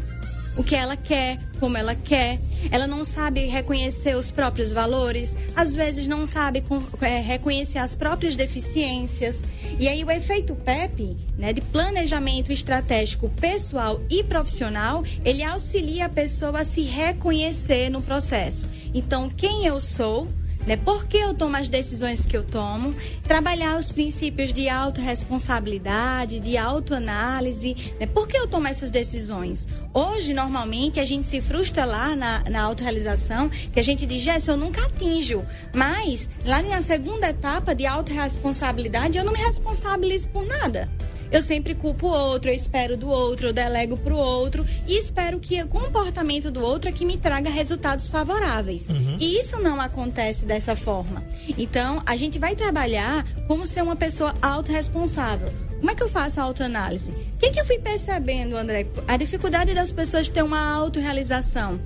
[0.57, 2.39] o que ela quer, como ela quer.
[2.71, 6.63] Ela não sabe reconhecer os próprios valores, às vezes não sabe
[7.01, 9.43] é, reconhecer as próprias deficiências.
[9.79, 16.09] E aí o efeito PEP, né, de planejamento estratégico pessoal e profissional, ele auxilia a
[16.09, 18.65] pessoa a se reconhecer no processo.
[18.93, 20.27] Então, quem eu sou,
[20.67, 20.75] né?
[20.75, 22.93] Por que eu tomo as decisões que eu tomo?
[23.23, 28.05] Trabalhar os princípios de autorresponsabilidade, de autoanálise, né?
[28.05, 29.67] Por que eu tomo essas decisões?
[29.93, 34.47] Hoje, normalmente, a gente se frustra lá na, na autorrealização, que a gente diz, Jess,
[34.47, 35.41] eu nunca atinjo.
[35.73, 40.89] Mas, lá na segunda etapa de autorresponsabilidade, eu não me responsabilizo por nada.
[41.31, 45.39] Eu sempre culpo o outro, eu espero do outro, eu delego pro outro e espero
[45.39, 48.89] que o comportamento do outro é que me traga resultados favoráveis.
[48.89, 49.17] Uhum.
[49.19, 51.23] E isso não acontece dessa forma.
[51.57, 55.49] Então, a gente vai trabalhar como ser uma pessoa autorresponsável.
[55.77, 57.11] Como é que eu faço a autoanálise?
[57.11, 58.87] O que, que eu fui percebendo, André?
[59.07, 61.79] A dificuldade das pessoas ter uma autorrealização.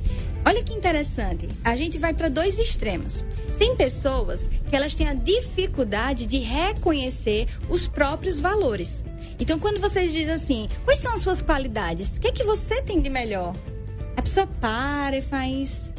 [0.45, 1.47] Olha que interessante.
[1.63, 3.23] A gente vai para dois extremos.
[3.59, 9.03] Tem pessoas que elas têm a dificuldade de reconhecer os próprios valores.
[9.41, 12.15] Então, quando vocês dizem assim, quais são as suas qualidades?
[12.15, 13.55] O que é que você tem de melhor?
[14.15, 15.91] A pessoa para e faz,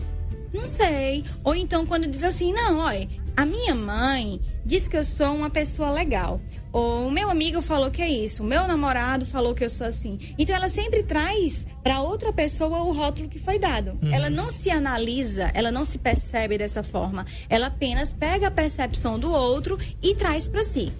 [0.55, 1.25] não sei.
[1.43, 5.51] Ou então, quando diz assim, não, olha, a minha mãe diz que eu sou uma
[5.51, 6.41] pessoa legal.
[6.73, 9.87] Ou o meu amigo falou que é isso, o meu namorado falou que eu sou
[9.87, 10.19] assim.
[10.39, 13.99] Então ela sempre traz para outra pessoa o rótulo que foi dado.
[14.03, 14.15] Uhum.
[14.15, 17.27] Ela não se analisa, ela não se percebe dessa forma.
[17.49, 20.93] Ela apenas pega a percepção do outro e traz para si.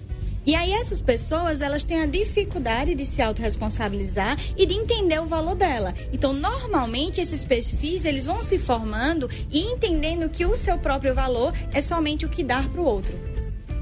[0.45, 5.25] E aí essas pessoas, elas têm a dificuldade de se autorresponsabilizar e de entender o
[5.25, 5.93] valor dela.
[6.11, 11.53] Então, normalmente esses perfis, eles vão se formando e entendendo que o seu próprio valor
[11.73, 13.33] é somente o que dar para o outro.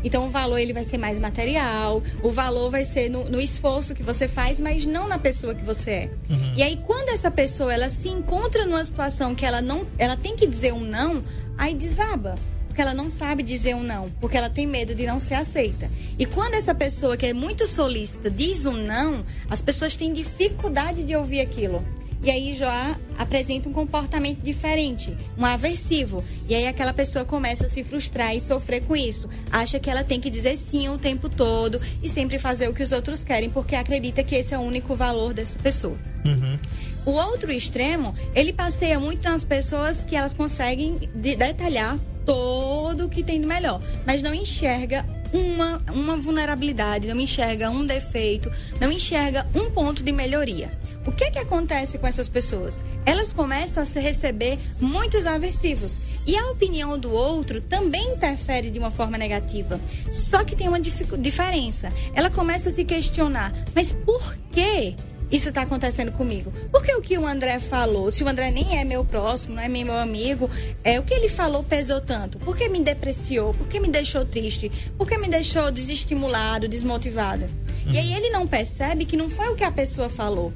[0.04, 3.94] Então o valor ele vai ser mais material, o valor vai ser no, no, esforço
[3.94, 6.12] que você faz, mas não na pessoa que você é.
[6.30, 6.54] Uhum.
[6.58, 10.36] E aí quando essa pessoa ela se encontra numa situação que ela não, ela tem
[10.36, 11.24] que dizer um não,
[11.58, 12.36] aí desaba
[12.72, 15.92] porque ela não sabe dizer um não, porque ela tem medo de não ser aceita.
[16.18, 21.04] E quando essa pessoa que é muito solícita diz um não, as pessoas têm dificuldade
[21.04, 21.86] de ouvir aquilo.
[22.24, 26.24] E aí já apresenta um comportamento diferente, um aversivo.
[26.48, 29.28] E aí aquela pessoa começa a se frustrar e sofrer com isso.
[29.52, 32.84] Acha que ela tem que dizer sim o tempo todo e sempre fazer o que
[32.84, 35.98] os outros querem, porque acredita que esse é o único valor dessa pessoa.
[36.26, 36.60] Uhum.
[37.06, 43.10] O outro extremo, ele passeia muito nas pessoas que elas conseguem de detalhar todo o
[43.10, 45.04] que tem de melhor, mas não enxerga
[45.34, 50.72] uma, uma vulnerabilidade, não enxerga um defeito, não enxerga um ponto de melhoria.
[51.06, 52.84] O que que acontece com essas pessoas?
[53.06, 56.00] Elas começam a se receber muitos aversivos.
[56.28, 59.80] E a opinião do outro também interfere de uma forma negativa.
[60.12, 61.92] Só que tem uma diferença.
[62.14, 64.96] Ela começa a se questionar: mas por que
[65.32, 66.52] isso está acontecendo comigo.
[66.72, 69.70] Porque o que o André falou, se o André nem é meu próximo, não é
[69.70, 70.50] meu amigo,
[70.84, 72.38] é o que ele falou pesou tanto.
[72.40, 73.54] Por que me depreciou?
[73.54, 74.70] Por que me deixou triste?
[74.98, 77.46] Por que me deixou desestimulado, desmotivado?
[77.90, 80.54] E aí ele não percebe que não foi o que a pessoa falou.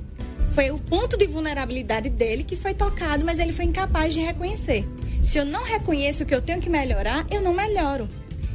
[0.55, 4.87] Foi o ponto de vulnerabilidade dele que foi tocado, mas ele foi incapaz de reconhecer.
[5.21, 8.07] Se eu não reconheço o que eu tenho que melhorar, eu não melhoro.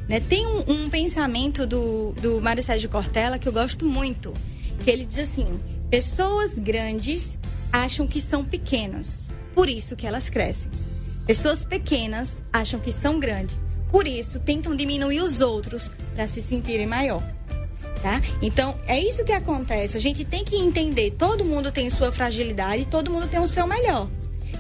[0.09, 0.19] Né?
[0.19, 4.33] Tem um, um pensamento do, do Mário Sérgio Cortella que eu gosto muito,
[4.83, 5.61] que ele diz assim:
[5.91, 7.39] pessoas grandes
[7.71, 10.71] acham que são pequenas, por isso que elas crescem.
[11.27, 13.59] Pessoas pequenas acham que são grandes,
[13.91, 17.23] por isso tentam diminuir os outros para se sentirem maior.
[18.03, 18.23] Tá?
[18.41, 19.97] Então, é isso que acontece.
[19.97, 23.67] A gente tem que entender, todo mundo tem sua fragilidade, todo mundo tem o seu
[23.67, 24.09] melhor.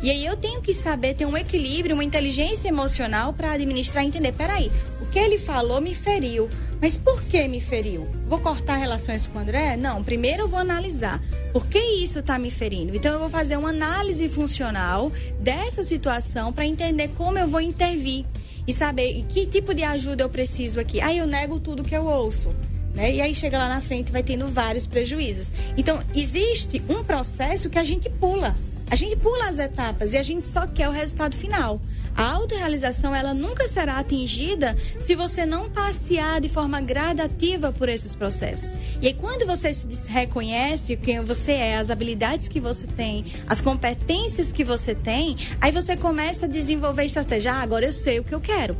[0.02, 4.08] E aí eu tenho que saber ter um equilíbrio, uma inteligência emocional para administrar e
[4.08, 6.48] entender, peraí, o que ele falou me feriu.
[6.80, 8.08] Mas por que me feriu?
[8.26, 9.76] Vou cortar relações com o André?
[9.76, 11.22] Não, primeiro eu vou analisar.
[11.52, 12.96] Por que isso está me ferindo?
[12.96, 18.24] Então eu vou fazer uma análise funcional dessa situação para entender como eu vou intervir
[18.66, 21.00] e saber que tipo de ajuda eu preciso aqui.
[21.02, 22.54] Aí eu nego tudo que eu ouço.
[23.00, 23.14] Né?
[23.14, 25.54] E aí chega lá na frente vai tendo vários prejuízos.
[25.74, 28.54] Então, existe um processo que a gente pula.
[28.90, 31.80] A gente pula as etapas e a gente só quer o resultado final.
[32.14, 38.14] A autorrealização ela nunca será atingida se você não passear de forma gradativa por esses
[38.14, 38.76] processos.
[39.00, 43.62] E aí, quando você se reconhece quem você é, as habilidades que você tem, as
[43.62, 47.52] competências que você tem, aí você começa a desenvolver estratégia.
[47.52, 48.76] Ah, agora eu sei o que eu quero.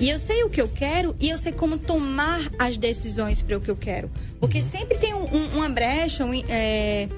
[0.00, 3.56] E eu sei o que eu quero e eu sei como tomar as decisões para
[3.56, 4.10] o que eu quero.
[4.40, 4.64] Porque uhum.
[4.64, 7.08] sempre tem um, um, uma brecha, um, é,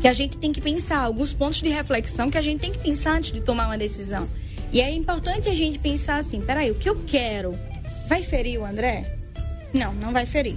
[0.00, 2.78] que a gente tem que pensar, alguns pontos de reflexão que a gente tem que
[2.78, 4.28] pensar antes de tomar uma decisão.
[4.72, 7.56] E é importante a gente pensar assim: peraí, o que eu quero
[8.08, 9.18] vai ferir o André?
[9.72, 10.56] Não, não vai ferir.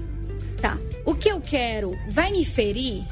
[0.60, 0.79] Tá.
[1.05, 3.03] O que eu quero vai me ferir?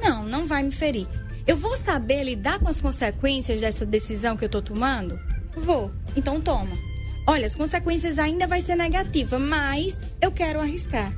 [0.00, 1.08] Não, não vai me ferir.
[1.46, 5.18] Eu vou saber lidar com as consequências dessa decisão que eu tô tomando?
[5.56, 5.90] Vou.
[6.16, 6.93] Então toma.
[7.26, 11.12] Olha, as consequências ainda vai ser negativa, mas eu quero arriscar.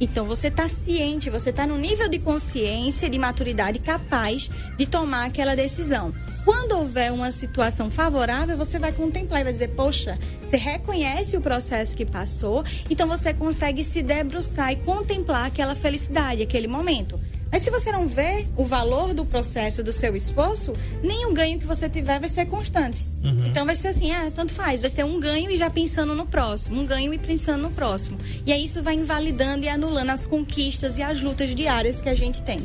[0.00, 5.26] Então você está ciente, você está no nível de consciência, de maturidade capaz de tomar
[5.26, 6.14] aquela decisão.
[6.42, 11.40] Quando houver uma situação favorável, você vai contemplar e vai dizer: Poxa, você reconhece o
[11.42, 17.20] processo que passou, então você consegue se debruçar e contemplar aquela felicidade, aquele momento.
[17.50, 21.58] Mas se você não vê o valor do processo, do seu esforço, nem o ganho
[21.58, 23.04] que você tiver vai ser constante.
[23.24, 23.46] Uhum.
[23.46, 26.26] Então vai ser assim, ah, tanto faz, vai ser um ganho e já pensando no
[26.26, 28.16] próximo, um ganho e pensando no próximo.
[28.46, 32.14] E aí isso vai invalidando e anulando as conquistas e as lutas diárias que a
[32.14, 32.60] gente tem.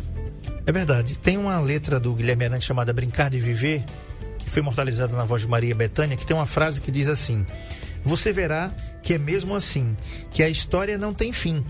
[0.65, 1.17] É verdade.
[1.17, 3.83] Tem uma letra do Guilherme Arantes chamada Brincar de Viver,
[4.39, 7.45] que foi imortalizada na voz de Maria Bethânia, que tem uma frase que diz assim:
[8.03, 8.71] Você verá
[9.03, 9.95] que é mesmo assim,
[10.31, 11.63] que a história não tem fim.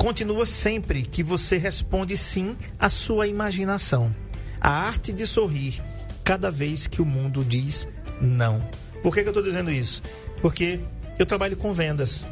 [0.00, 4.10] Continua sempre que você responde sim à sua imaginação.
[4.58, 5.78] A arte de sorrir
[6.24, 7.86] cada vez que o mundo diz
[8.18, 8.64] não.
[9.02, 10.00] Por que, que eu estou dizendo isso?
[10.40, 10.80] Porque
[11.18, 12.24] eu trabalho com vendas,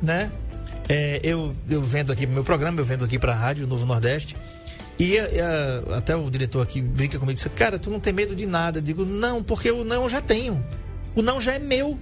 [0.00, 0.30] né?
[0.88, 4.36] É, eu, eu vendo aqui meu programa, eu vendo aqui para a Rádio Novo Nordeste.
[4.96, 8.12] E a, a, até o diretor aqui brinca comigo e diz: Cara, tu não tem
[8.12, 8.78] medo de nada.
[8.78, 10.64] Eu digo: Não, porque o não eu já tenho.
[11.16, 11.98] O não já é meu.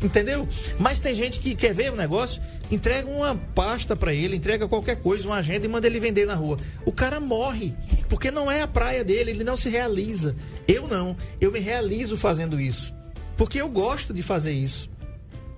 [0.00, 0.48] Entendeu?
[0.78, 4.96] Mas tem gente que quer ver o negócio, entrega uma pasta para ele, entrega qualquer
[5.00, 6.56] coisa, uma agenda e manda ele vender na rua.
[6.84, 7.74] O cara morre,
[8.08, 10.36] porque não é a praia dele, ele não se realiza.
[10.68, 12.94] Eu não, eu me realizo fazendo isso.
[13.36, 14.88] Porque eu gosto de fazer isso.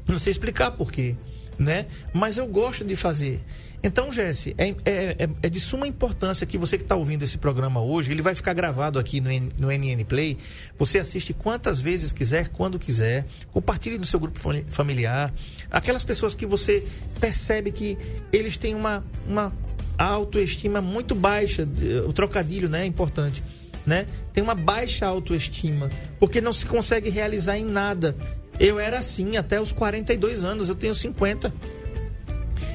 [0.08, 1.14] Não sei explicar por quê,
[1.58, 1.86] né?
[2.12, 3.40] Mas eu gosto de fazer.
[3.82, 7.38] Então, Jesse, é, é, é, é, de suma importância que você que está ouvindo esse
[7.38, 10.36] programa hoje, ele vai ficar gravado aqui no, no NN Play.
[10.78, 13.24] Você assiste quantas vezes quiser, quando quiser.
[13.52, 14.38] Compartilhe no seu grupo
[14.68, 15.32] familiar.
[15.70, 16.84] Aquelas pessoas que você
[17.18, 17.96] percebe que
[18.30, 19.50] eles têm uma, uma
[19.96, 21.66] autoestima muito baixa.
[22.06, 23.42] O trocadilho né, é importante.
[23.86, 24.06] Né?
[24.30, 25.88] Tem uma baixa autoestima,
[26.18, 28.14] porque não se consegue realizar em nada.
[28.58, 31.50] Eu era assim até os 42 anos, eu tenho 50.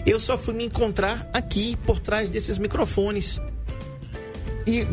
[0.06, 3.41] Eu só fui me encontrar aqui, por trás desses microfones.
[4.68, 4.86] E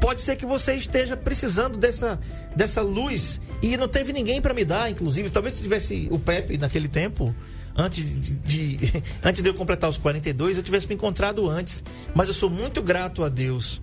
[0.00, 2.18] pode ser que você esteja precisando dessa,
[2.54, 5.30] dessa luz e não teve ninguém para me dar, inclusive.
[5.30, 7.34] Talvez se tivesse o Pepe naquele tempo,
[7.76, 8.34] antes de,
[8.76, 11.82] de, antes de eu completar os 42, eu tivesse me encontrado antes.
[12.14, 13.80] Mas eu sou muito grato a Deus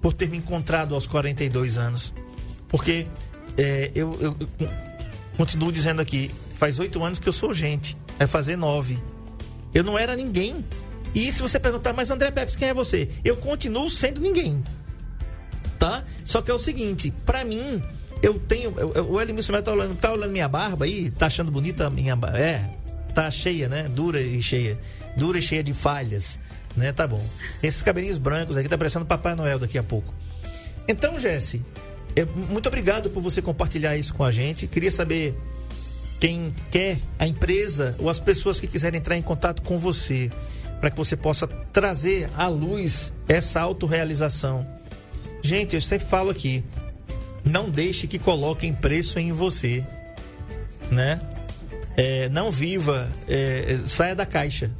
[0.00, 2.12] por ter me encontrado aos 42 anos.
[2.68, 3.06] Porque
[3.56, 4.68] é, eu, eu, eu
[5.36, 7.96] continuo dizendo aqui, faz oito anos que eu sou gente.
[8.18, 8.98] Vai fazer nove.
[9.74, 10.64] Eu não era ninguém.
[11.14, 13.08] E se você perguntar, mas André Pepes, quem é você?
[13.24, 14.62] Eu continuo sendo ninguém.
[15.78, 16.04] Tá?
[16.24, 17.82] Só que é o seguinte, para mim,
[18.22, 18.74] eu tenho.
[18.78, 22.14] Eu, o Elimilson tá olhando, tá olhando minha barba aí, tá achando bonita a minha
[22.14, 22.38] barba.
[22.38, 22.70] É,
[23.14, 23.88] tá cheia, né?
[23.88, 24.78] Dura e cheia.
[25.16, 26.38] Dura e cheia de falhas.
[26.76, 26.92] Né?
[26.92, 27.22] Tá bom.
[27.62, 30.14] Esses cabelinhos brancos aqui tá parecendo Papai Noel daqui a pouco.
[30.88, 31.62] Então, Jesse,
[32.48, 34.66] muito obrigado por você compartilhar isso com a gente.
[34.66, 35.34] Queria saber
[36.22, 40.30] quem quer, a empresa ou as pessoas que quiserem entrar em contato com você
[40.78, 44.64] para que você possa trazer à luz essa autorrealização.
[45.42, 46.62] Gente, eu sempre falo aqui,
[47.44, 49.84] não deixe que coloquem preço em você,
[50.92, 51.20] né?
[51.96, 54.70] É, não viva, é, saia da caixa,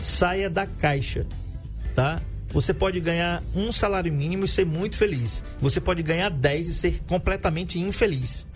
[0.00, 1.26] saia da caixa,
[1.92, 2.20] tá?
[2.50, 5.42] Você pode ganhar um salário mínimo e ser muito feliz.
[5.60, 8.46] Você pode ganhar 10 e ser completamente infeliz.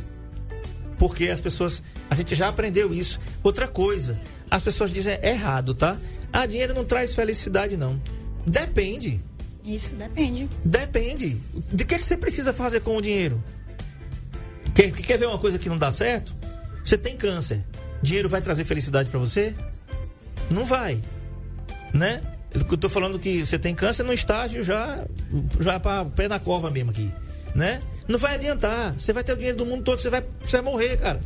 [1.02, 3.18] Porque as pessoas, a gente já aprendeu isso.
[3.42, 4.16] Outra coisa,
[4.48, 5.96] as pessoas dizem é errado, tá?
[6.32, 8.00] Ah, dinheiro não traz felicidade, não.
[8.46, 9.20] Depende.
[9.64, 10.48] Isso depende.
[10.64, 11.38] Depende.
[11.72, 13.42] De que, que você precisa fazer com o dinheiro?
[14.76, 16.32] Quer, quer ver uma coisa que não dá certo?
[16.84, 17.64] Você tem câncer.
[18.00, 19.56] Dinheiro vai trazer felicidade para você?
[20.48, 21.02] Não vai.
[21.92, 22.20] Né?
[22.54, 25.04] Eu tô falando que você tem câncer no estágio já,
[25.58, 27.10] já para pé na cova mesmo aqui,
[27.54, 27.80] né?
[28.08, 28.94] Não vai adiantar.
[28.98, 31.20] Você vai ter o dinheiro do mundo todo, você vai, você vai morrer, cara.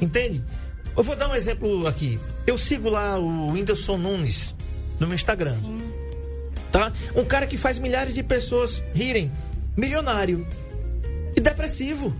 [0.00, 0.42] Entende?
[0.96, 2.18] Eu vou dar um exemplo aqui.
[2.46, 4.54] Eu sigo lá o Whindersson Nunes
[4.98, 5.54] no meu Instagram.
[5.54, 5.92] Sim.
[6.72, 6.92] Tá?
[7.14, 9.30] Um cara que faz milhares de pessoas rirem.
[9.76, 10.46] Milionário.
[11.36, 12.14] E depressivo.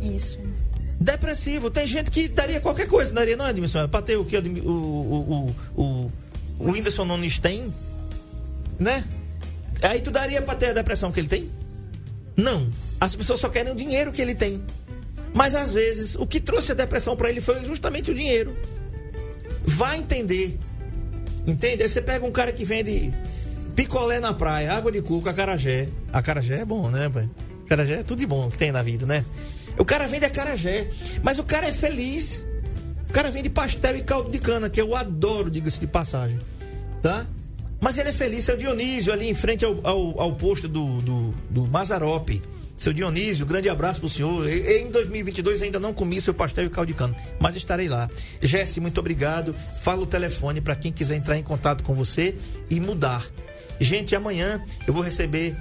[0.00, 0.38] Isso.
[1.00, 1.70] Depressivo.
[1.70, 3.88] Tem gente que daria qualquer coisa, daria, não é, Admissão?
[3.88, 6.12] Pra ter o que o, o, o, o
[6.58, 7.72] o Whindersson Nunes tem,
[8.78, 9.04] né?
[9.80, 11.48] Aí tu daria pra ter a depressão que ele tem?
[12.38, 12.70] Não.
[13.00, 14.62] As pessoas só querem o dinheiro que ele tem.
[15.34, 18.56] Mas às vezes o que trouxe a depressão para ele foi justamente o dinheiro.
[19.66, 20.56] Vai entender.
[21.44, 21.82] Entende?
[21.82, 23.12] Aí você pega um cara que vende
[23.74, 25.88] picolé na praia, água de coco, acarajé.
[26.12, 27.28] Acarajé é bom, né, pai?
[27.66, 29.24] Acarajé é tudo de bom que tem na vida, né?
[29.76, 30.88] O cara vende acarajé,
[31.22, 32.46] mas o cara é feliz.
[33.08, 36.38] O cara vende pastel e caldo de cana, que eu adoro, diga-se de passagem.
[37.02, 37.26] Tá?
[37.80, 41.34] Mas ele é feliz, seu Dionísio, ali em frente ao, ao, ao posto do, do,
[41.48, 42.42] do Mazarope.
[42.76, 44.48] Seu Dionísio, grande abraço pro senhor.
[44.48, 48.08] Em 2022 ainda não comi seu pastel e caldo de cana, mas estarei lá.
[48.40, 49.52] Jesse, muito obrigado.
[49.80, 52.36] Fala o telefone para quem quiser entrar em contato com você
[52.70, 53.26] e mudar.
[53.80, 55.56] Gente, amanhã eu vou receber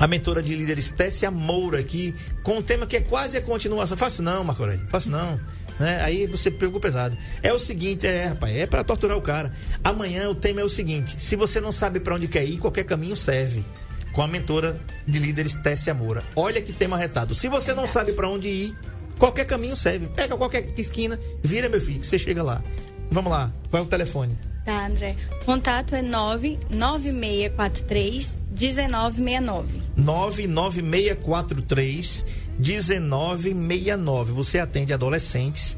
[0.00, 2.12] a mentora de líderes Tessia Moura aqui
[2.42, 3.96] com um tema que é quase a continuação.
[3.96, 5.38] Faço não, Marco Aurélio, faço não
[5.78, 6.00] né?
[6.02, 7.16] Aí você pegou pesado.
[7.42, 9.52] É o seguinte, é, rapaz, é para torturar o cara.
[9.82, 12.84] Amanhã o tema é o seguinte: se você não sabe para onde quer ir, qualquer
[12.84, 13.64] caminho serve.
[14.12, 16.22] Com a mentora de líderes Tessia Moura.
[16.36, 17.34] Olha que tema retado.
[17.34, 18.76] Se você não sabe para onde ir,
[19.18, 20.08] qualquer caminho serve.
[20.08, 22.62] Pega qualquer esquina, vira meu filho, que você chega lá.
[23.10, 24.36] Vamos lá, qual é o telefone?
[24.64, 25.16] Tá, André.
[25.44, 29.82] Contato é 99643 1969.
[29.96, 32.24] 99643
[32.58, 34.32] 1969.
[34.32, 35.76] Você atende adolescentes,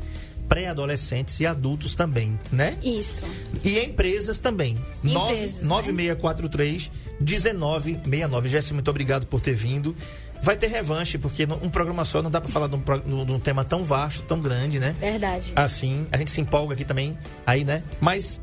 [0.48, 2.76] pré-adolescentes e adultos também, né?
[2.82, 3.22] Isso.
[3.62, 4.78] E empresas também.
[5.02, 8.48] Empresas, 9643 1969.
[8.48, 9.96] Jéssica, muito obrigado por ter vindo.
[10.42, 13.40] Vai ter revanche, porque um programa só não dá para falar de um, de um,
[13.40, 14.94] tema tão vasto, tão grande, né?
[15.00, 15.50] Verdade.
[15.56, 17.16] Assim, a gente se empolga aqui também,
[17.46, 17.82] aí, né?
[17.98, 18.38] Mas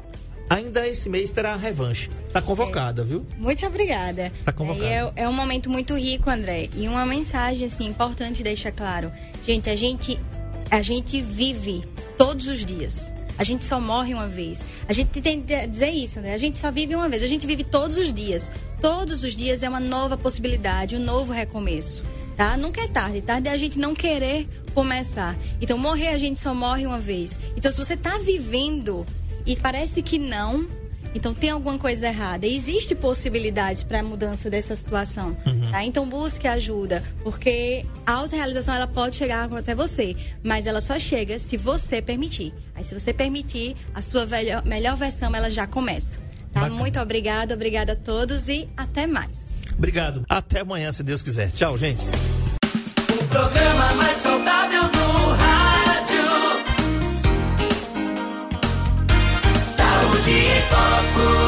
[0.52, 2.10] Ainda esse mês terá a revanche.
[2.34, 3.06] Tá convocada, é.
[3.06, 3.26] viu?
[3.38, 4.34] Muito obrigada.
[4.44, 4.86] Tá convocada.
[4.86, 6.68] É, é, um momento muito rico, André.
[6.76, 9.14] E uma mensagem, assim, importante deixar claro.
[9.48, 10.20] Gente, a gente,
[10.70, 11.86] a gente vive
[12.18, 13.14] todos os dias.
[13.38, 14.66] A gente só morre uma vez.
[14.90, 16.34] A gente tem que dizer isso, né?
[16.34, 17.24] A gente só vive uma vez.
[17.24, 18.52] A gente vive todos os dias.
[18.82, 22.04] Todos os dias é uma nova possibilidade, um novo recomeço.
[22.36, 22.58] Tá?
[22.58, 23.22] Nunca é tarde.
[23.22, 25.38] Tarde é a gente não querer começar.
[25.62, 27.40] Então, morrer a gente só morre uma vez.
[27.56, 29.06] Então, se você está vivendo
[29.46, 30.68] e parece que não,
[31.14, 32.48] então tem alguma coisa errada.
[32.48, 35.72] Existe possibilidade para mudança dessa situação, uhum.
[35.72, 35.84] tá?
[35.84, 41.38] Então busque ajuda, porque a autorrealização ela pode chegar até você, mas ela só chega
[41.38, 42.54] se você permitir.
[42.74, 46.20] Aí se você permitir, a sua velha, melhor versão ela já começa.
[46.52, 46.70] Tá?
[46.70, 49.54] Muito obrigada, obrigada a todos e até mais.
[49.78, 50.26] Obrigado.
[50.30, 51.50] Até amanhã, se Deus quiser.
[51.52, 52.02] Tchau, gente.
[60.72, 61.41] papaku